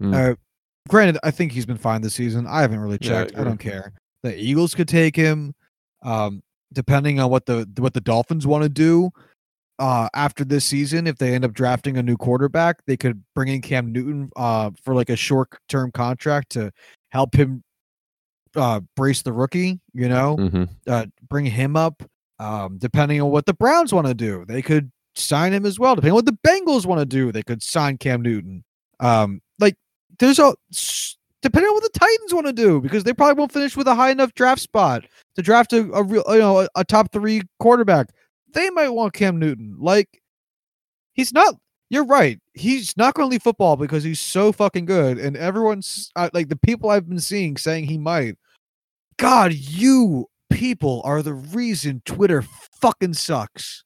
[0.00, 0.32] Mm.
[0.32, 0.36] Uh
[0.88, 2.46] granted, I think he's been fine this season.
[2.46, 3.38] I haven't really Yeah, I checked.
[3.38, 3.92] I, don't care.
[4.22, 5.54] The Eagles could take him.
[6.02, 9.10] Um depending on what the what the Dolphins want to do
[9.78, 13.48] uh after this season if they end up drafting a new quarterback they could bring
[13.48, 16.72] in Cam Newton uh for like a short term contract to
[17.10, 17.62] help him
[18.56, 22.02] uh brace the rookie you know hmm uh bring him up.
[22.38, 25.94] Um depending on what the Browns want to do they could sign him as well.
[25.94, 28.64] Depending on what the Bengals want to do they could sign Cam Newton.
[29.00, 29.76] Um like
[30.18, 30.54] there's a
[31.42, 33.94] depending on what the Titans want to do because they probably won't finish with a
[33.94, 35.04] high enough draft spot
[35.36, 38.08] to draft a, a real you know a, a top 3 quarterback
[38.52, 39.76] they might want Cam Newton.
[39.78, 40.22] Like
[41.12, 41.56] he's not
[41.90, 42.38] you're right.
[42.52, 46.48] He's not going to leave football because he's so fucking good and everyone's uh, like
[46.48, 48.36] the people I've been seeing saying he might.
[49.16, 52.42] God you people are the reason Twitter
[52.80, 53.84] fucking sucks.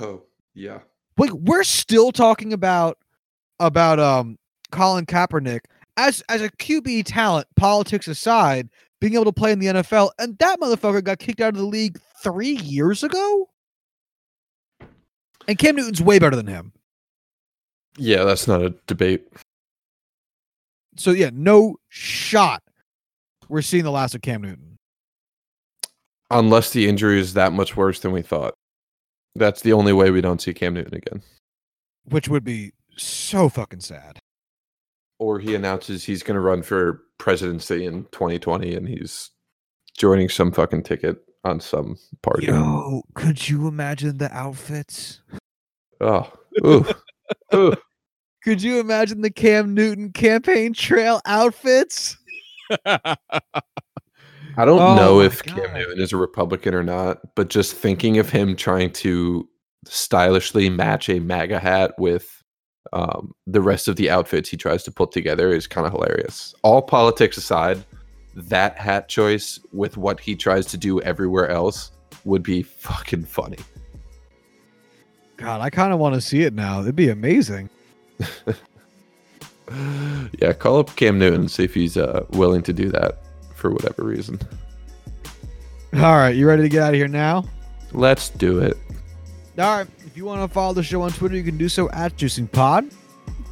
[0.00, 0.22] Oh
[0.54, 0.80] yeah.
[1.16, 2.98] like we're still talking about
[3.58, 4.38] about um
[4.70, 5.60] Colin Kaepernick.
[5.96, 8.68] As as a QB talent, politics aside,
[9.00, 11.66] being able to play in the NFL, and that motherfucker got kicked out of the
[11.66, 13.48] league three years ago.
[15.48, 16.72] And Cam Newton's way better than him.
[17.96, 19.26] Yeah, that's not a debate.
[20.96, 22.62] So yeah, no shot.
[23.48, 24.78] We're seeing the last of Cam Newton.
[26.30, 28.54] Unless the injury is that much worse than we thought.
[29.34, 31.22] That's the only way we don't see Cam Newton again.
[32.04, 34.19] Which would be so fucking sad.
[35.20, 39.30] Or he announces he's going to run for presidency in 2020 and he's
[39.96, 42.46] joining some fucking ticket on some party.
[42.46, 45.20] Yo, could you imagine the outfits?
[46.00, 46.32] Oh,
[46.64, 46.86] ooh,
[47.54, 47.74] ooh.
[48.42, 52.16] Could you imagine the Cam Newton campaign trail outfits?
[52.86, 53.16] I
[54.56, 58.30] don't Oh know if Cam Newton is a Republican or not, but just thinking of
[58.30, 59.46] him trying to
[59.84, 62.39] stylishly match a MAGA hat with
[62.92, 66.54] um, the rest of the outfits he tries to put together is kind of hilarious.
[66.62, 67.84] All politics aside,
[68.34, 71.92] that hat choice with what he tries to do everywhere else
[72.24, 73.58] would be fucking funny.
[75.36, 76.80] God, I kind of want to see it now.
[76.82, 77.70] It'd be amazing.
[80.38, 83.18] yeah, call up Cam Newton, see if he's uh, willing to do that
[83.54, 84.38] for whatever reason.
[85.94, 87.44] All right, you ready to get out of here now?
[87.92, 88.76] Let's do it.
[89.58, 89.86] All right.
[90.10, 92.92] If you want to follow the show on Twitter, you can do so at JuicingPod.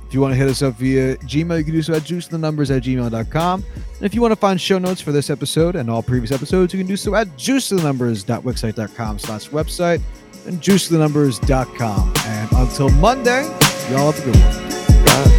[0.09, 2.74] If you want to hit us up via Gmail, you can do so at juicethenumbers
[2.76, 3.64] at gmail.com.
[3.74, 6.74] And if you want to find show notes for this episode and all previous episodes,
[6.74, 10.00] you can do so at juicethenumbers.wixsite.com slash website
[10.46, 12.12] and juicethenumbers.com.
[12.24, 13.42] And until Monday,
[13.90, 15.04] y'all have a good one.
[15.04, 15.38] Bye.